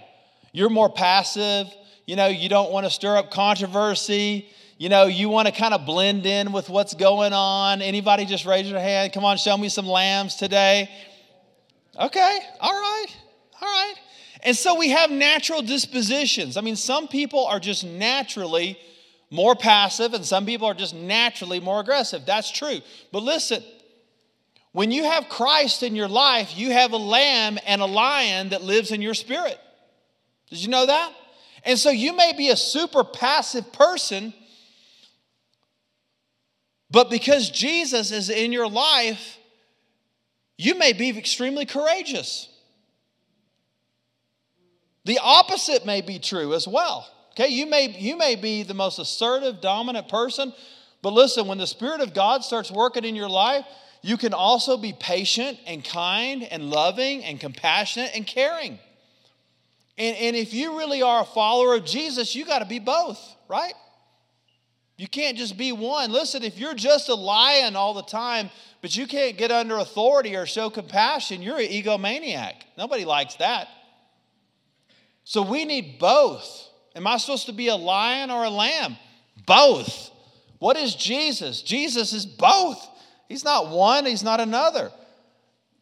You're 0.53 0.71
more 0.71 0.91
passive. 0.91 1.67
You 2.07 2.17
know, 2.17 2.27
you 2.27 2.49
don't 2.49 2.73
want 2.73 2.85
to 2.85 2.91
stir 2.91 3.17
up 3.17 3.31
controversy. 3.31 4.49
You 4.79 4.89
know, 4.89 5.05
you 5.05 5.29
want 5.29 5.47
to 5.47 5.53
kind 5.53 5.75
of 5.75 5.87
blend 5.87 6.27
in 6.27 6.53
with 6.53 6.69
what's 6.69 6.95
going 6.95 7.33
on. 7.33 7.83
Anybody 7.83 8.25
just 8.25 8.47
raise 8.47 8.69
your 8.69 8.81
hand? 8.81 9.13
Come 9.13 9.25
on, 9.25 9.37
show 9.37 9.57
me 9.57 9.69
some 9.69 9.87
lambs 9.87 10.37
today. 10.37 10.91
Okay, 12.01 12.39
all 12.61 12.73
right, 12.73 13.07
all 13.61 13.69
right. 13.69 13.95
And 14.43 14.57
so 14.57 14.77
we 14.77 14.89
have 14.89 15.11
natural 15.11 15.63
dispositions. 15.63 16.57
I 16.57 16.63
mean, 16.63 16.77
some 16.77 17.07
people 17.07 17.47
are 17.47 17.61
just 17.61 17.85
naturally 17.85 18.79
more 19.31 19.55
passive, 19.55 20.15
and 20.15 20.25
some 20.25 20.47
people 20.47 20.67
are 20.67 20.75
just 20.75 20.95
naturally 20.95 21.61
more 21.61 21.81
aggressive. 21.81 22.27
That's 22.27 22.51
true. 22.51 22.81
But 23.13 23.23
listen, 23.23 23.63
When 24.73 24.91
you 24.91 25.05
have 25.05 25.29
Christ 25.29 25.83
in 25.83 25.95
your 25.95 26.09
life, 26.09 26.57
you 26.57 26.71
have 26.71 26.93
a 26.93 26.97
lamb 26.97 27.59
and 27.67 27.83
a 27.83 27.87
lion 27.87 28.51
that 28.51 28.63
lives 28.63 28.91
in 28.91 29.03
your 29.03 29.15
spirit. 29.15 29.59
Did 30.49 30.63
you 30.63 30.69
know 30.69 30.87
that? 30.87 31.13
And 31.65 31.79
so 31.79 31.91
you 31.91 32.17
may 32.17 32.33
be 32.33 32.49
a 32.49 32.57
super 32.57 33.05
passive 33.05 33.73
person, 33.73 34.33
but 36.91 37.11
because 37.11 37.51
Jesus 37.51 38.11
is 38.11 38.31
in 38.31 38.51
your 38.51 38.69
life, 38.69 39.39
you 40.57 40.77
may 40.77 40.93
be 40.93 41.17
extremely 41.17 41.67
courageous. 41.67 42.49
The 45.05 45.19
opposite 45.23 45.85
may 45.85 46.01
be 46.01 46.19
true 46.19 46.55
as 46.55 46.67
well. 46.67 47.09
Okay, 47.33 47.49
you 47.49 47.67
may, 47.67 47.89
you 47.99 48.17
may 48.17 48.37
be 48.37 48.63
the 48.63 48.75
most 48.75 48.99
assertive, 48.99 49.61
dominant 49.61 50.09
person, 50.09 50.53
but 51.03 51.13
listen, 51.13 51.47
when 51.47 51.59
the 51.59 51.67
Spirit 51.67 52.01
of 52.01 52.15
God 52.15 52.45
starts 52.45 52.71
working 52.71 53.05
in 53.05 53.17
your 53.17 53.29
life, 53.29 53.67
you 54.03 54.17
can 54.17 54.33
also 54.33 54.77
be 54.77 54.93
patient 54.93 55.59
and 55.67 55.85
kind 55.85 56.45
and 56.45 56.71
loving 56.71 57.25
and 57.25 57.39
compassionate 57.39 58.13
and 58.15 58.27
caring. 58.27 58.79
And, 59.99 60.17
and 60.17 60.37
if 60.37 60.55
you 60.55 60.79
really 60.79 61.03
are 61.03 61.23
a 61.23 61.27
follower 61.27 61.75
of 61.75 61.85
Jesus, 61.85 62.35
you 62.35 62.45
got 62.47 62.61
to 62.61 62.65
be 62.65 62.79
both, 62.79 63.21
right? 63.49 63.75
You 64.97 65.09
can't 65.09 65.37
just 65.37 65.57
be 65.57 65.73
one. 65.73 66.13
Listen, 66.13 66.45
if 66.45 66.59
you're 66.59 66.75
just 66.75 67.09
a 67.09 67.15
lion 67.15 67.75
all 67.75 67.95
the 67.95 68.03
time, 68.03 68.51
but 68.81 68.97
you 68.97 69.09
can't 69.09 69.37
get 69.37 69.51
under 69.51 69.79
authority 69.79 70.37
or 70.37 70.47
show 70.47 70.71
compassion, 70.71 71.43
you're 71.43 71.59
an 71.59 71.67
egomaniac. 71.67 72.55
Nobody 72.79 73.05
likes 73.05 73.35
that. 73.37 73.67
So 75.25 75.43
we 75.43 75.65
need 75.65 75.99
both. 75.99 76.69
Am 76.95 77.07
I 77.07 77.17
supposed 77.17 77.47
to 77.47 77.53
be 77.53 77.69
a 77.69 77.77
lion 77.77 78.31
or 78.31 78.45
a 78.45 78.51
lamb? 78.51 78.97
Both. 79.47 80.12
What 80.63 80.77
is 80.77 80.95
Jesus? 80.95 81.61
Jesus 81.61 82.13
is 82.13 82.25
both. 82.25 82.89
He's 83.29 83.43
not 83.43 83.71
one, 83.71 84.07
he's 84.07 84.23
not 84.23 84.39
another. 84.39 84.93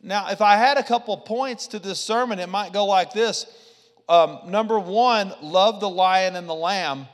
Now, 0.02 0.30
if 0.30 0.40
I 0.40 0.56
had 0.56 0.78
a 0.78 0.82
couple 0.82 1.14
points 1.18 1.66
to 1.66 1.78
this 1.78 2.00
sermon, 2.00 2.38
it 2.38 2.48
might 2.48 2.72
go 2.72 2.86
like 2.86 3.12
this. 3.12 3.44
Um, 4.08 4.38
number 4.46 4.78
one, 4.78 5.34
love 5.42 5.80
the 5.80 5.88
lion 5.90 6.34
and 6.34 6.48
the 6.48 6.54
lamb. 6.54 7.08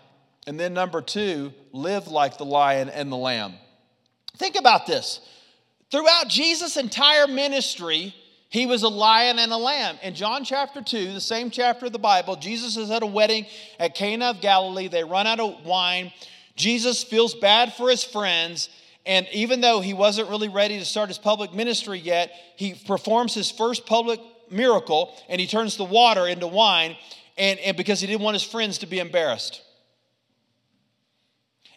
And 0.47 0.61
then 0.61 0.75
number 0.75 1.03
two, 1.03 1.53
live 1.73 2.07
like 2.07 2.39
the 2.39 2.45
lion 2.45 2.89
and 2.89 3.11
the 3.11 3.17
lamb. 3.17 3.55
Think 4.37 4.55
about 4.55 4.87
this. 4.87 5.19
Throughout 5.91 6.29
Jesus' 6.29 6.77
entire 6.77 7.27
ministry, 7.27 8.15
he 8.49 8.67
was 8.67 8.85
a 8.85 8.89
lion 8.89 9.41
and 9.41 9.51
a 9.51 9.57
lamb. 9.57 9.99
In 10.05 10.15
John 10.15 10.45
chapter 10.45 10.83
2, 10.83 11.15
the 11.15 11.21
same 11.21 11.51
chapter 11.51 11.87
of 11.87 11.93
the 11.93 11.99
Bible, 11.99 12.37
Jesus 12.37 12.77
is 12.77 12.93
at 12.93 13.03
a 13.03 13.07
wedding 13.07 13.45
at 13.81 13.97
Cana 13.97 14.27
of 14.27 14.41
Galilee. 14.41 14.87
They 14.87 15.03
run 15.03 15.27
out 15.27 15.41
of 15.41 15.67
wine. 15.67 16.13
Jesus 16.57 17.05
feels 17.05 17.35
bad 17.35 17.75
for 17.75 17.89
his 17.91 18.03
friends. 18.03 18.69
And 19.05 19.29
even 19.33 19.61
though 19.61 19.81
he 19.81 19.95
wasn't 19.95 20.29
really 20.29 20.49
ready 20.49 20.79
to 20.79 20.85
start 20.85 21.09
his 21.09 21.19
public 21.19 21.55
ministry 21.55 21.99
yet, 21.99 22.33
he 22.57 22.75
performs 22.75 23.35
his 23.35 23.51
first 23.51 23.87
public 23.87 24.19
miracle 24.51 25.15
and 25.29 25.41
he 25.41 25.47
turns 25.47 25.77
the 25.77 25.85
water 25.85 26.27
into 26.27 26.47
wine 26.47 26.97
and, 27.39 27.59
and 27.61 27.77
because 27.77 28.01
he 28.01 28.07
didn't 28.07 28.23
want 28.23 28.35
his 28.35 28.43
friends 28.43 28.79
to 28.79 28.87
be 28.87 28.99
embarrassed. 28.99 29.63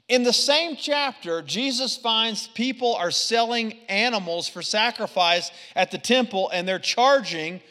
In 0.08 0.24
the 0.24 0.34
same 0.34 0.76
chapter, 0.76 1.44
Jesus 1.44 1.96
finds 1.96 2.48
people 2.48 2.96
are 2.96 3.12
selling 3.12 3.74
animals 3.90 4.48
for 4.48 4.64
sacrifice 4.64 5.52
at 5.76 5.92
the 5.92 6.00
temple 6.00 6.50
and 6.52 6.68
they're 6.68 6.80
charging 6.80 7.62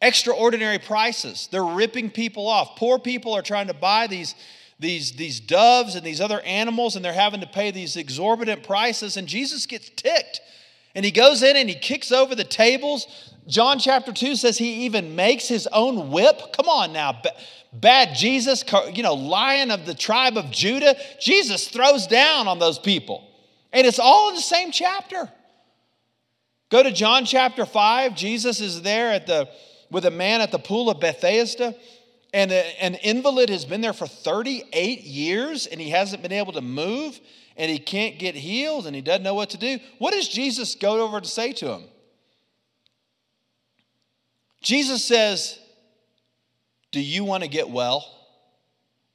extraordinary 0.00 0.78
prices. 0.78 1.48
They're 1.50 1.64
ripping 1.64 2.10
people 2.10 2.46
off. 2.46 2.76
Poor 2.76 3.00
people 3.00 3.34
are 3.34 3.42
trying 3.42 3.66
to 3.66 3.74
buy 3.74 4.06
these, 4.06 4.36
these, 4.78 5.12
these 5.12 5.40
doves 5.40 5.94
and 5.94 6.04
these 6.04 6.20
other 6.20 6.40
animals 6.40 6.96
and 6.96 7.04
they're 7.04 7.12
having 7.12 7.40
to 7.40 7.46
pay 7.46 7.70
these 7.70 7.96
exorbitant 7.96 8.62
prices. 8.62 9.16
And 9.16 9.26
Jesus 9.26 9.66
gets 9.66 9.88
ticked 9.90 10.40
and 10.94 11.04
he 11.04 11.10
goes 11.10 11.42
in 11.42 11.56
and 11.56 11.68
he 11.68 11.74
kicks 11.74 12.12
over 12.12 12.34
the 12.34 12.44
tables. 12.44 13.32
John 13.46 13.78
chapter 13.78 14.12
2 14.12 14.36
says 14.36 14.58
he 14.58 14.84
even 14.84 15.16
makes 15.16 15.48
his 15.48 15.66
own 15.68 16.10
whip. 16.10 16.40
Come 16.52 16.68
on 16.68 16.92
now 16.92 17.20
bad 17.80 18.14
Jesus, 18.14 18.64
you 18.92 19.02
know, 19.02 19.14
lion 19.14 19.70
of 19.70 19.86
the 19.86 19.94
tribe 19.94 20.36
of 20.36 20.50
Judah, 20.50 20.96
Jesus 21.20 21.68
throws 21.68 22.06
down 22.06 22.48
on 22.48 22.58
those 22.58 22.78
people. 22.78 23.28
And 23.72 23.86
it's 23.86 23.98
all 23.98 24.30
in 24.30 24.34
the 24.34 24.40
same 24.40 24.72
chapter. 24.72 25.30
Go 26.70 26.82
to 26.82 26.90
John 26.90 27.24
chapter 27.24 27.66
5. 27.66 28.16
Jesus 28.16 28.60
is 28.60 28.82
there 28.82 29.12
at 29.12 29.26
the, 29.26 29.48
with 29.90 30.04
a 30.04 30.10
man 30.10 30.40
at 30.40 30.50
the 30.50 30.58
pool 30.58 30.90
of 30.90 31.00
Bethesda. 31.00 31.74
And 32.32 32.50
a, 32.50 32.82
an 32.82 32.96
invalid 32.96 33.48
has 33.48 33.64
been 33.64 33.80
there 33.80 33.92
for 33.92 34.06
38 34.06 35.02
years 35.02 35.66
and 35.66 35.80
he 35.80 35.90
hasn't 35.90 36.22
been 36.22 36.32
able 36.32 36.52
to 36.52 36.60
move 36.60 37.18
and 37.56 37.70
he 37.70 37.78
can't 37.78 38.18
get 38.18 38.34
healed 38.34 38.86
and 38.86 38.94
he 38.94 39.02
doesn't 39.02 39.22
know 39.22 39.34
what 39.34 39.50
to 39.50 39.58
do. 39.58 39.78
What 39.98 40.12
does 40.12 40.28
Jesus 40.28 40.74
go 40.74 41.02
over 41.02 41.20
to 41.20 41.28
say 41.28 41.52
to 41.54 41.72
him? 41.72 41.84
Jesus 44.60 45.04
says, 45.04 45.58
do 46.90 47.00
you 47.00 47.24
want 47.24 47.42
to 47.42 47.48
get 47.48 47.70
well? 47.70 48.12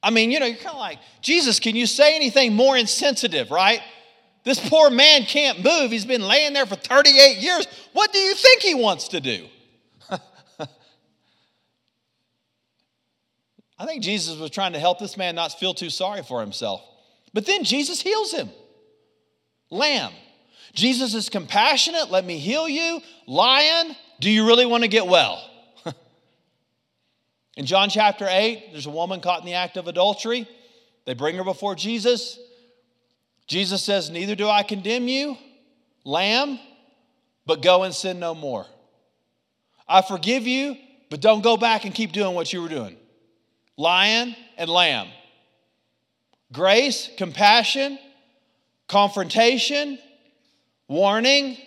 I 0.04 0.10
mean, 0.10 0.32
you 0.32 0.40
know, 0.40 0.46
you're 0.46 0.56
kind 0.56 0.70
of 0.70 0.80
like, 0.80 1.00
Jesus, 1.22 1.60
can 1.60 1.76
you 1.76 1.86
say 1.86 2.16
anything 2.16 2.54
more 2.54 2.76
insensitive, 2.76 3.52
right? 3.52 3.82
This 4.44 4.60
poor 4.70 4.90
man 4.90 5.24
can't 5.24 5.64
move. 5.64 5.92
He's 5.92 6.06
been 6.06 6.24
laying 6.24 6.54
there 6.54 6.66
for 6.66 6.76
38 6.76 7.38
years. 7.38 7.68
What 7.94 8.12
do 8.12 8.20
you 8.20 8.34
think 8.34 8.62
he 8.62 8.74
wants 8.74 9.10
to 9.10 9.20
do? 9.20 9.48
I 13.82 13.86
think 13.88 14.04
Jesus 14.04 14.38
was 14.38 14.52
trying 14.52 14.74
to 14.74 14.80
help 14.80 15.00
this 15.00 15.18
man 15.18 15.34
not 15.34 15.54
feel 15.54 15.74
too 15.74 15.90
sorry 15.90 16.22
for 16.22 16.40
himself. 16.40 16.84
But 17.34 17.48
then 17.48 17.64
Jesus 17.64 18.00
heals 18.00 18.32
him. 18.32 18.52
Lamb. 19.72 20.14
Jesus 20.76 21.16
is 21.16 21.30
compassionate. 21.30 22.12
Let 22.12 22.24
me 22.24 22.38
heal 22.38 22.70
you. 22.70 23.02
Lion, 23.26 23.96
do 24.20 24.30
you 24.30 24.46
really 24.46 24.68
want 24.68 24.84
to 24.84 24.88
get 24.88 25.08
well? 25.08 25.44
In 27.58 27.66
John 27.66 27.90
chapter 27.90 28.28
8, 28.30 28.68
there's 28.72 28.86
a 28.86 28.92
woman 28.92 29.20
caught 29.20 29.40
in 29.40 29.48
the 29.48 29.56
act 29.56 29.78
of 29.78 29.88
adultery. 29.88 30.48
They 31.06 31.16
bring 31.16 31.36
her 31.38 31.44
before 31.44 31.74
Jesus. 31.74 32.38
Jesus 33.48 33.82
says, 33.82 34.12
Neither 34.12 34.36
do 34.36 34.48
I 34.48 34.62
condemn 34.62 35.08
you, 35.08 35.38
lamb, 36.04 36.60
but 37.48 37.64
go 37.64 37.82
and 37.82 37.96
sin 37.96 38.20
no 38.20 38.36
more. 38.36 38.68
I 39.88 40.04
forgive 40.04 40.46
you, 40.46 40.78
but 41.10 41.20
don't 41.20 41.42
go 41.42 41.58
back 41.58 41.84
and 41.84 41.96
keep 41.96 42.12
doing 42.12 42.36
what 42.36 42.54
you 42.54 42.62
were 42.62 42.70
doing. 42.70 42.98
Lion 43.82 44.36
and 44.58 44.70
lamb. 44.70 45.08
Grace, 46.54 47.10
compassion, 47.18 47.98
confrontation, 48.88 49.98
warning, 50.88 51.58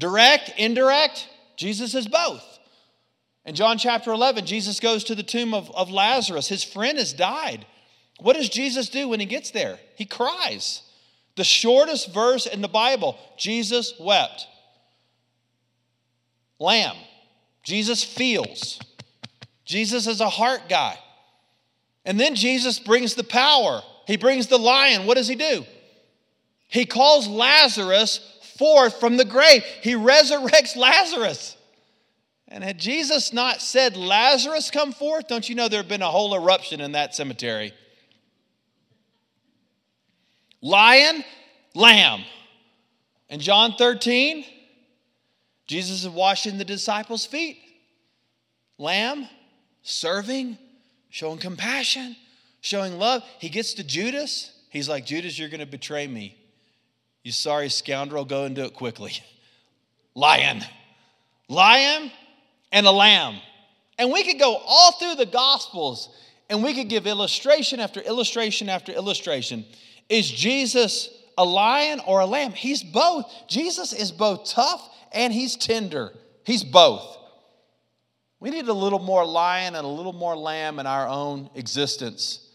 direct, 0.00 0.52
indirect. 0.58 1.28
Jesus 1.56 1.94
is 1.94 2.08
both. 2.08 2.42
In 3.44 3.54
John 3.54 3.78
chapter 3.78 4.10
11, 4.10 4.46
Jesus 4.46 4.80
goes 4.80 5.04
to 5.04 5.14
the 5.14 5.22
tomb 5.22 5.54
of, 5.54 5.70
of 5.76 5.90
Lazarus. 5.90 6.48
His 6.48 6.64
friend 6.64 6.98
has 6.98 7.12
died. 7.12 7.64
What 8.18 8.34
does 8.34 8.48
Jesus 8.48 8.88
do 8.88 9.08
when 9.08 9.20
he 9.20 9.26
gets 9.26 9.52
there? 9.52 9.78
He 9.94 10.06
cries. 10.06 10.82
The 11.36 11.44
shortest 11.44 12.12
verse 12.12 12.46
in 12.46 12.62
the 12.62 12.68
Bible 12.68 13.16
Jesus 13.36 13.94
wept. 14.00 14.48
Lamb. 16.58 16.96
Jesus 17.62 18.02
feels. 18.02 18.80
Jesus 19.66 20.06
is 20.06 20.20
a 20.22 20.28
heart 20.30 20.62
guy. 20.68 20.98
And 22.06 22.18
then 22.18 22.36
Jesus 22.36 22.78
brings 22.78 23.14
the 23.14 23.24
power. 23.24 23.82
He 24.06 24.16
brings 24.16 24.46
the 24.46 24.58
lion. 24.58 25.06
What 25.06 25.16
does 25.16 25.28
he 25.28 25.34
do? 25.34 25.64
He 26.68 26.86
calls 26.86 27.26
Lazarus 27.26 28.20
forth 28.56 28.98
from 28.98 29.16
the 29.16 29.24
grave. 29.24 29.64
He 29.82 29.94
resurrects 29.94 30.76
Lazarus. 30.76 31.56
And 32.48 32.62
had 32.62 32.78
Jesus 32.78 33.32
not 33.32 33.60
said, 33.60 33.96
Lazarus, 33.96 34.70
come 34.70 34.92
forth, 34.92 35.26
don't 35.26 35.48
you 35.48 35.56
know 35.56 35.68
there 35.68 35.80
had 35.80 35.88
been 35.88 36.00
a 36.00 36.10
whole 36.10 36.34
eruption 36.34 36.80
in 36.80 36.92
that 36.92 37.14
cemetery? 37.14 37.72
Lion, 40.62 41.24
lamb. 41.74 42.22
In 43.28 43.40
John 43.40 43.74
13, 43.76 44.44
Jesus 45.66 46.04
is 46.04 46.08
washing 46.08 46.58
the 46.58 46.64
disciples' 46.64 47.26
feet. 47.26 47.58
Lamb, 48.78 49.28
serving, 49.86 50.58
showing 51.08 51.38
compassion, 51.38 52.16
showing 52.60 52.98
love. 52.98 53.22
He 53.38 53.48
gets 53.48 53.74
to 53.74 53.84
Judas. 53.84 54.52
He's 54.70 54.88
like, 54.88 55.06
Judas, 55.06 55.38
you're 55.38 55.48
going 55.48 55.60
to 55.60 55.66
betray 55.66 56.06
me. 56.06 56.36
You 57.22 57.32
sorry 57.32 57.68
scoundrel, 57.68 58.24
go 58.24 58.44
and 58.44 58.54
do 58.54 58.64
it 58.64 58.74
quickly. 58.74 59.12
Lion. 60.14 60.62
Lion, 61.48 62.10
and 62.72 62.86
a 62.86 62.90
lamb. 62.90 63.36
And 63.98 64.12
we 64.12 64.24
could 64.24 64.38
go 64.38 64.60
all 64.66 64.92
through 64.92 65.14
the 65.14 65.26
Gospels 65.26 66.10
and 66.50 66.62
we 66.62 66.74
could 66.74 66.88
give 66.88 67.06
illustration 67.06 67.80
after 67.80 68.00
illustration 68.00 68.68
after 68.68 68.92
illustration. 68.92 69.64
Is 70.08 70.30
Jesus 70.30 71.08
a 71.38 71.44
lion 71.44 72.00
or 72.06 72.20
a 72.20 72.26
lamb? 72.26 72.52
He's 72.52 72.82
both. 72.82 73.32
Jesus 73.48 73.92
is 73.92 74.12
both 74.12 74.48
tough 74.48 74.88
and 75.12 75.32
he's 75.32 75.56
tender. 75.56 76.12
He's 76.44 76.64
both. 76.64 77.16
We 78.38 78.50
need 78.50 78.68
a 78.68 78.72
little 78.72 78.98
more 78.98 79.24
lion 79.24 79.74
and 79.74 79.84
a 79.84 79.88
little 79.88 80.12
more 80.12 80.36
lamb 80.36 80.78
in 80.78 80.86
our 80.86 81.08
own 81.08 81.48
existence. 81.54 82.46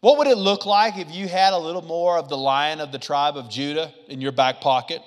What 0.00 0.18
would 0.18 0.28
it 0.28 0.38
look 0.38 0.64
like 0.64 0.96
if 0.96 1.10
you 1.10 1.28
had 1.28 1.52
a 1.52 1.58
little 1.58 1.82
more 1.82 2.18
of 2.18 2.28
the 2.28 2.36
lion 2.36 2.80
of 2.80 2.92
the 2.92 2.98
tribe 2.98 3.36
of 3.36 3.50
Judah 3.50 3.92
in 4.06 4.20
your 4.20 4.32
back 4.32 4.60
pocket? 4.60 5.02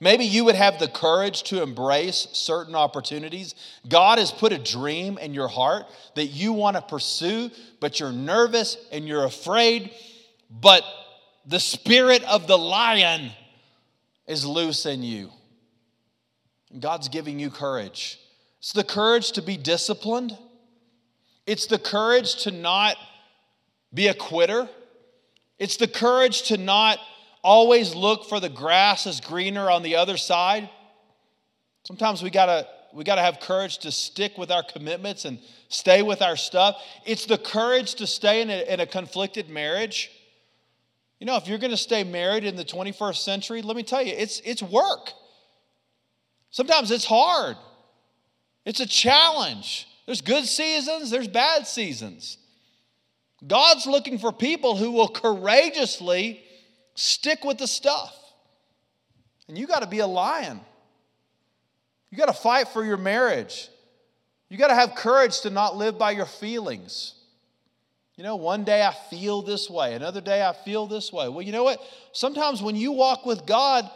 Maybe 0.00 0.24
you 0.24 0.44
would 0.44 0.54
have 0.54 0.78
the 0.78 0.86
courage 0.86 1.42
to 1.44 1.60
embrace 1.60 2.28
certain 2.32 2.76
opportunities. 2.76 3.56
God 3.88 4.18
has 4.18 4.30
put 4.30 4.52
a 4.52 4.58
dream 4.58 5.18
in 5.18 5.34
your 5.34 5.48
heart 5.48 5.86
that 6.14 6.26
you 6.26 6.52
want 6.52 6.76
to 6.76 6.82
pursue, 6.82 7.50
but 7.80 7.98
you're 7.98 8.12
nervous 8.12 8.76
and 8.92 9.08
you're 9.08 9.24
afraid. 9.24 9.90
But 10.48 10.84
the 11.44 11.58
spirit 11.58 12.22
of 12.24 12.46
the 12.46 12.56
lion 12.56 13.32
is 14.28 14.46
loose 14.46 14.86
in 14.86 15.02
you. 15.02 15.30
God's 16.78 17.08
giving 17.08 17.40
you 17.40 17.50
courage. 17.50 18.20
It's 18.60 18.72
the 18.72 18.84
courage 18.84 19.32
to 19.32 19.42
be 19.42 19.56
disciplined, 19.56 20.36
it's 21.46 21.66
the 21.66 21.78
courage 21.78 22.42
to 22.42 22.50
not 22.50 22.96
be 23.94 24.08
a 24.08 24.14
quitter, 24.14 24.68
it's 25.58 25.76
the 25.76 25.88
courage 25.88 26.42
to 26.48 26.56
not 26.56 26.98
always 27.42 27.94
look 27.94 28.28
for 28.28 28.40
the 28.40 28.48
grass 28.48 29.06
is 29.06 29.20
greener 29.20 29.70
on 29.70 29.82
the 29.82 29.96
other 29.96 30.16
side. 30.16 30.68
Sometimes 31.84 32.22
we 32.22 32.30
gotta 32.30 32.66
we 32.92 33.04
gotta 33.04 33.22
have 33.22 33.38
courage 33.40 33.78
to 33.78 33.92
stick 33.92 34.36
with 34.38 34.50
our 34.50 34.62
commitments 34.62 35.24
and 35.24 35.38
stay 35.68 36.02
with 36.02 36.22
our 36.22 36.36
stuff. 36.36 36.82
It's 37.04 37.26
the 37.26 37.38
courage 37.38 37.94
to 37.96 38.06
stay 38.06 38.40
in 38.42 38.50
a, 38.50 38.72
in 38.72 38.80
a 38.80 38.86
conflicted 38.86 39.48
marriage. 39.48 40.10
You 41.20 41.26
know, 41.26 41.36
if 41.36 41.46
you're 41.46 41.58
gonna 41.58 41.76
stay 41.76 42.04
married 42.04 42.44
in 42.44 42.56
the 42.56 42.64
21st 42.64 43.16
century, 43.16 43.62
let 43.62 43.76
me 43.76 43.82
tell 43.82 44.02
you, 44.02 44.14
it's 44.16 44.40
it's 44.40 44.62
work. 44.62 45.12
Sometimes 46.50 46.90
it's 46.90 47.04
hard. 47.04 47.56
It's 48.68 48.80
a 48.80 48.86
challenge. 48.86 49.88
There's 50.06 50.20
good 50.20 50.44
seasons, 50.44 51.10
there's 51.10 51.26
bad 51.26 51.66
seasons. 51.66 52.38
God's 53.44 53.86
looking 53.86 54.18
for 54.18 54.32
people 54.32 54.76
who 54.76 54.92
will 54.92 55.08
courageously 55.08 56.44
Stick 56.98 57.44
with 57.44 57.58
the 57.58 57.68
stuff. 57.68 58.12
And 59.46 59.56
you 59.56 59.68
got 59.68 59.82
to 59.82 59.86
be 59.86 60.00
a 60.00 60.06
lion. 60.06 60.58
You 62.10 62.18
got 62.18 62.26
to 62.26 62.32
fight 62.32 62.66
for 62.66 62.84
your 62.84 62.96
marriage. 62.96 63.68
You 64.48 64.58
got 64.58 64.66
to 64.66 64.74
have 64.74 64.96
courage 64.96 65.42
to 65.42 65.50
not 65.50 65.76
live 65.76 65.96
by 65.96 66.10
your 66.10 66.26
feelings. 66.26 67.14
You 68.16 68.24
know, 68.24 68.34
one 68.34 68.64
day 68.64 68.82
I 68.82 68.92
feel 69.10 69.42
this 69.42 69.70
way, 69.70 69.94
another 69.94 70.20
day 70.20 70.44
I 70.44 70.52
feel 70.52 70.88
this 70.88 71.12
way. 71.12 71.28
Well, 71.28 71.42
you 71.42 71.52
know 71.52 71.62
what? 71.62 71.80
Sometimes 72.10 72.60
when 72.60 72.74
you 72.74 72.90
walk 72.90 73.24
with 73.24 73.46
God, 73.46 73.88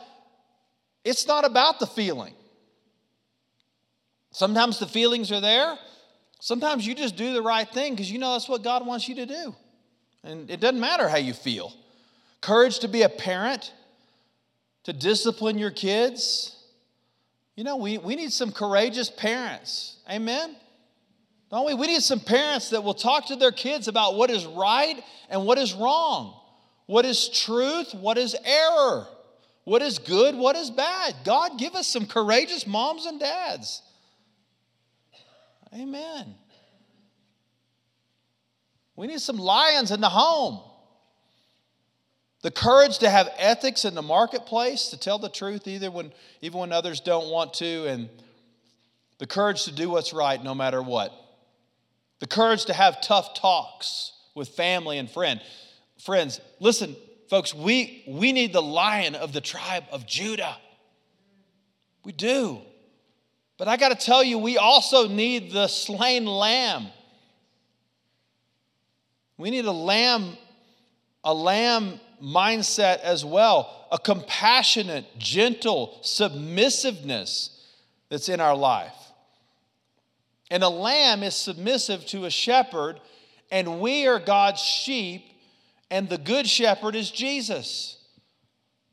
it's 1.05 1.27
not 1.27 1.45
about 1.45 1.81
the 1.81 1.89
feeling. 1.89 2.35
Sometimes 4.33 4.79
the 4.79 4.87
feelings 4.87 5.31
are 5.31 5.41
there. 5.41 5.79
Sometimes 6.41 6.87
you 6.87 6.95
just 6.95 7.17
do 7.17 7.35
the 7.35 7.43
right 7.43 7.69
thing 7.69 7.93
because 7.93 8.11
you 8.11 8.19
know 8.19 8.33
that's 8.33 8.49
what 8.49 8.65
God 8.65 8.85
wants 8.85 9.09
you 9.09 9.15
to 9.17 9.27
do. 9.27 9.55
And 10.25 10.51
it 10.51 10.59
doesn't 10.61 10.81
matter 10.81 11.09
how 11.09 11.19
you 11.19 11.35
feel 11.35 11.73
courage 12.41 12.81
to 12.81 12.89
be 12.89 13.03
a 13.03 13.09
parent, 13.09 13.73
to 14.83 14.93
discipline 14.93 15.59
your 15.59 15.71
kids. 15.71 16.57
You 17.55 17.63
know, 17.63 17.77
we, 17.77 17.99
we 17.99 18.17
need 18.17 18.33
some 18.33 18.51
courageous 18.51 19.09
parents. 19.09 19.99
Amen? 20.11 20.57
Don't 21.51 21.67
we? 21.67 21.75
We 21.75 21.87
need 21.87 22.03
some 22.03 22.19
parents 22.19 22.71
that 22.71 22.83
will 22.83 22.95
talk 22.95 23.27
to 23.27 23.37
their 23.37 23.53
kids 23.53 23.87
about 23.87 24.17
what 24.17 24.31
is 24.31 24.47
right 24.47 25.01
and 25.29 25.47
what 25.47 25.59
is 25.59 25.75
wrong, 25.75 26.35
what 26.87 27.05
is 27.05 27.29
truth, 27.29 27.95
what 27.95 28.19
is 28.19 28.35
error, 28.45 29.07
what 29.65 29.83
is 29.83 29.99
good, 29.99 30.35
what 30.35 30.57
is 30.57 30.71
bad. 30.71 31.15
God, 31.25 31.59
give 31.59 31.75
us 31.75 31.87
some 31.87 32.07
courageous 32.07 32.67
moms 32.67 33.07
and 33.07 33.21
dads. 33.21 33.83
Amen. 35.75 36.35
We 38.95 39.07
need 39.07 39.21
some 39.21 39.39
lions 39.39 39.91
in 39.91 40.01
the 40.01 40.09
home. 40.09 40.61
The 42.43 42.51
courage 42.51 42.99
to 42.99 43.09
have 43.09 43.31
ethics 43.39 43.85
in 43.85 43.95
the 43.95 44.03
marketplace, 44.03 44.89
to 44.89 44.99
tell 44.99 45.19
the 45.19 45.29
truth 45.29 45.67
either 45.67 45.91
when, 45.91 46.13
even 46.41 46.59
when 46.61 46.73
others 46.73 47.01
don't 47.01 47.31
want 47.31 47.55
to, 47.55 47.87
and 47.87 48.09
the 49.19 49.27
courage 49.27 49.65
to 49.65 49.73
do 49.73 49.89
what's 49.89 50.13
right 50.13 50.43
no 50.43 50.55
matter 50.55 50.83
what. 50.83 51.13
The 52.19 52.27
courage 52.27 52.67
to 52.67 52.73
have 52.73 53.01
tough 53.01 53.35
talks 53.35 54.13
with 54.35 54.49
family 54.49 54.99
and 54.99 55.09
friend. 55.09 55.41
Friends, 55.99 56.41
listen, 56.59 56.97
folks, 57.31 57.55
we, 57.55 58.05
we 58.09 58.33
need 58.33 58.53
the 58.53 58.63
lion 58.63 59.15
of 59.15 59.33
the 59.33 59.41
tribe 59.41 59.85
of 59.93 60.07
Judah. 60.07 60.57
We 62.05 62.13
do. 62.13 62.63
But 63.63 63.69
I 63.69 63.77
got 63.77 63.91
to 63.91 63.95
tell 64.07 64.25
you, 64.25 64.39
we 64.39 64.59
also 64.59 65.07
need 65.07 65.53
the 65.53 65.69
slain 65.69 66.27
lamb. 66.27 66.89
We 69.39 69.53
need 69.53 69.67
a 69.67 69.71
lamb, 69.71 70.37
a 71.23 71.33
lamb 71.33 72.01
mindset 72.21 72.99
as 73.03 73.25
well 73.25 73.87
a 73.93 74.01
compassionate, 74.01 75.17
gentle 75.17 76.01
submissiveness 76.03 77.51
that's 78.09 78.29
in 78.29 78.41
our 78.41 78.57
life. 78.57 78.97
And 80.51 80.65
a 80.65 80.69
lamb 80.69 81.23
is 81.23 81.37
submissive 81.37 82.05
to 82.07 82.25
a 82.25 82.31
shepherd, 82.31 82.99
and 83.53 83.81
we 83.81 84.09
are 84.09 84.19
God's 84.19 84.61
sheep, 84.61 85.25
and 85.89 86.09
the 86.09 86.19
good 86.19 86.49
shepherd 86.49 86.97
is 86.97 87.13
Jesus. 87.13 88.02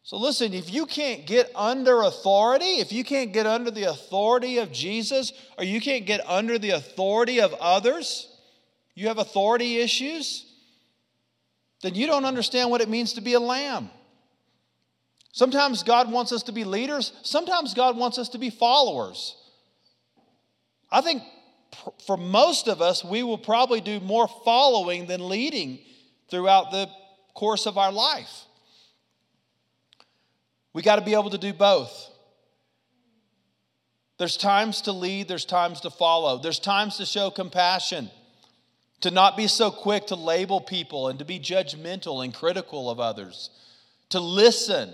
So, 0.10 0.18
listen, 0.18 0.56
if 0.56 0.74
you 0.74 0.88
can't 0.88 1.28
get 1.28 1.52
under 1.54 2.02
authority, 2.02 2.80
if 2.80 2.92
you 2.92 3.04
can't 3.04 3.32
get 3.32 3.46
under 3.46 3.70
the 3.70 3.84
authority 3.84 4.58
of 4.58 4.72
Jesus, 4.72 5.32
or 5.56 5.64
you 5.64 5.80
can't 5.80 6.08
get 6.08 6.28
under 6.28 6.58
the 6.58 6.72
authority 6.72 7.40
of 7.40 7.54
others, 7.54 8.28
you 8.96 9.08
have 9.08 9.20
authority 9.20 9.78
issues, 9.78 10.52
then 11.84 11.94
you 11.94 12.08
don't 12.08 12.26
understand 12.26 12.72
what 12.72 12.82
it 12.82 12.90
means 12.90 13.14
to 13.14 13.22
be 13.22 13.34
a 13.34 13.40
lamb. 13.40 13.92
Sometimes 15.32 15.84
God 15.84 16.12
wants 16.12 16.32
us 16.32 16.42
to 16.42 16.52
be 16.52 16.64
leaders, 16.64 17.14
sometimes 17.22 17.76
God 17.76 17.96
wants 17.96 18.18
us 18.18 18.30
to 18.30 18.40
be 18.40 18.50
followers. 18.50 19.38
I 20.92 21.02
think 21.02 21.22
for 22.08 22.18
most 22.18 22.68
of 22.68 22.82
us, 22.82 23.04
we 23.04 23.22
will 23.22 23.38
probably 23.38 23.80
do 23.80 24.00
more 24.00 24.28
following 24.44 25.06
than 25.06 25.30
leading 25.30 25.78
throughout 26.32 26.72
the 26.72 26.90
course 27.36 27.68
of 27.68 27.78
our 27.78 27.92
life. 27.92 28.48
We 30.74 30.82
got 30.82 30.98
to 30.98 31.06
be 31.06 31.14
able 31.14 31.32
to 31.32 31.38
do 31.38 31.54
both. 31.54 32.10
There's 34.18 34.38
times 34.38 34.82
to 34.82 34.92
lead, 34.92 35.28
there's 35.28 35.46
times 35.46 35.82
to 35.82 35.90
follow, 35.90 36.38
there's 36.38 36.60
times 36.60 36.98
to 36.98 37.06
show 37.06 37.32
compassion 37.32 38.10
to 39.02 39.12
not 39.12 39.38
be 39.38 39.48
so 39.48 39.72
quick 39.72 40.08
to 40.08 40.16
label 40.16 40.60
people 40.60 41.08
and 41.08 41.20
to 41.20 41.26
be 41.26 41.40
judgmental 41.40 42.24
and 42.24 42.34
critical 42.34 42.90
of 42.90 43.00
others, 43.00 43.50
to 44.10 44.20
listen, 44.20 44.94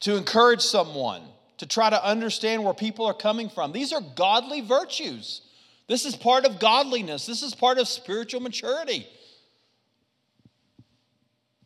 to 0.00 0.16
encourage 0.16 0.62
someone, 0.62 1.22
to 1.58 1.66
try 1.66 1.90
to 1.90 2.04
understand 2.04 2.64
where 2.64 2.74
people 2.74 3.04
are 3.06 3.14
coming 3.14 3.48
from. 3.48 3.72
These 3.72 3.92
are 3.92 4.00
godly 4.00 4.60
virtues. 4.60 5.42
This 5.88 6.04
is 6.04 6.14
part 6.14 6.44
of 6.44 6.60
godliness, 6.60 7.26
this 7.26 7.42
is 7.42 7.54
part 7.54 7.78
of 7.78 7.88
spiritual 7.88 8.40
maturity. 8.40 9.06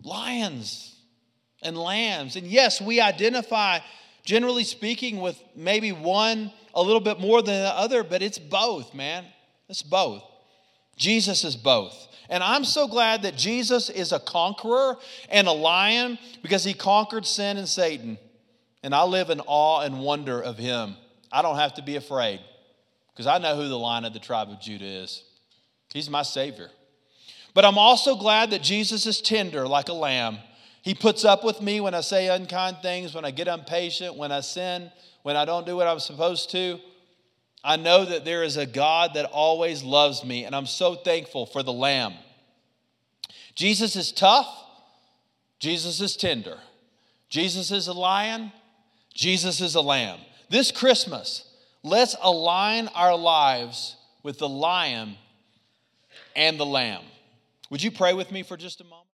Lions 0.02 0.91
and 1.62 1.77
lambs. 1.77 2.37
And 2.37 2.46
yes, 2.46 2.81
we 2.81 3.01
identify, 3.01 3.79
generally 4.25 4.64
speaking, 4.64 5.20
with 5.20 5.42
maybe 5.55 5.92
one 5.92 6.53
a 6.75 6.83
little 6.83 7.01
bit 7.01 7.20
more 7.20 7.42
than 7.42 7.62
the 7.62 7.75
other, 7.75 8.03
but 8.03 8.22
it's 8.22 8.38
both, 8.38 8.94
man. 8.94 9.25
It's 9.68 9.83
both. 9.83 10.22
Jesus 10.96 11.44
is 11.44 11.57
both. 11.57 12.09
And 12.29 12.42
I'm 12.42 12.64
so 12.64 12.88
glad 12.88 13.22
that 13.22 13.37
Jesus 13.37 13.90
is 13.90 14.12
a 14.12 14.18
conqueror 14.18 14.96
and 15.29 15.46
a 15.46 15.53
lion 15.53 16.18
because 16.42 16.64
he 16.64 16.72
conquered 16.72 17.27
sin 17.27 17.57
and 17.57 17.68
Satan. 17.68 18.18
And 18.83 18.94
I 18.94 19.05
live 19.05 19.31
in 19.31 19.40
awe 19.40 19.81
and 19.81 20.01
wonder 20.01 20.40
of 20.40 20.59
him. 20.59 20.96
I 21.31 21.42
don't 21.42 21.57
have 21.57 21.75
to 21.75 21.83
be 21.83 21.96
afraid 21.96 22.40
because 23.12 23.27
I 23.27 23.38
know 23.38 23.57
who 23.57 23.68
the 23.68 23.79
lion 23.79 24.05
of 24.05 24.12
the 24.12 24.18
tribe 24.18 24.51
of 24.51 24.61
Judah 24.61 24.85
is. 24.85 25.22
He's 25.92 26.09
my 26.09 26.22
Savior. 26.22 26.70
But 27.55 27.64
I'm 27.64 27.79
also 27.79 28.16
glad 28.16 28.51
that 28.51 28.62
Jesus 28.62 29.07
is 29.07 29.20
tender 29.20 29.68
like 29.68 29.88
a 29.88 29.94
lamb. 29.94 30.38
He 30.83 30.95
puts 30.95 31.25
up 31.25 31.45
with 31.45 31.62
me 31.62 31.81
when 31.81 31.95
I 31.95 32.01
say 32.01 32.29
unkind 32.29 32.79
things, 32.83 33.14
when 33.14 33.25
I 33.25 33.31
get 33.31 33.49
impatient, 33.49 34.16
when 34.16 34.33
I 34.33 34.40
sin, 34.40 34.90
when 35.23 35.37
I 35.37 35.45
don't 35.45 35.64
do 35.64 35.77
what 35.77 35.87
I'm 35.87 36.01
supposed 36.01 36.51
to. 36.51 36.79
I 37.64 37.77
know 37.77 38.05
that 38.05 38.25
there 38.25 38.42
is 38.42 38.57
a 38.57 38.66
God 38.66 39.14
that 39.14 39.27
always 39.27 39.85
loves 39.85 40.25
me, 40.25 40.45
and 40.45 40.55
I'm 40.55 40.66
so 40.66 40.97
thankful 40.97 41.47
for 41.47 41.62
the 41.62 41.73
Lamb. 41.73 42.14
Jesus 43.55 43.97
is 43.97 44.12
tough, 44.12 44.49
Jesus 45.59 46.01
is 46.01 46.16
tender. 46.16 46.59
Jesus 47.29 47.71
is 47.71 47.87
a 47.87 47.95
lion, 47.95 48.53
Jesus 49.14 49.62
is 49.62 49.75
a 49.75 49.81
lamb. 49.81 50.18
This 50.51 50.71
Christmas, 50.71 51.49
let's 51.83 52.14
align 52.21 52.88
our 52.88 53.16
lives 53.16 53.97
with 54.23 54.38
the 54.38 54.49
lion 54.49 55.16
and 56.37 56.61
the 56.61 56.66
lamb. 56.66 57.03
Would 57.71 57.83
you 57.83 57.90
pray 57.90 58.12
with 58.12 58.31
me 58.31 58.42
for 58.42 58.59
just 58.59 58.83
a 58.83 58.85
moment? 58.85 59.09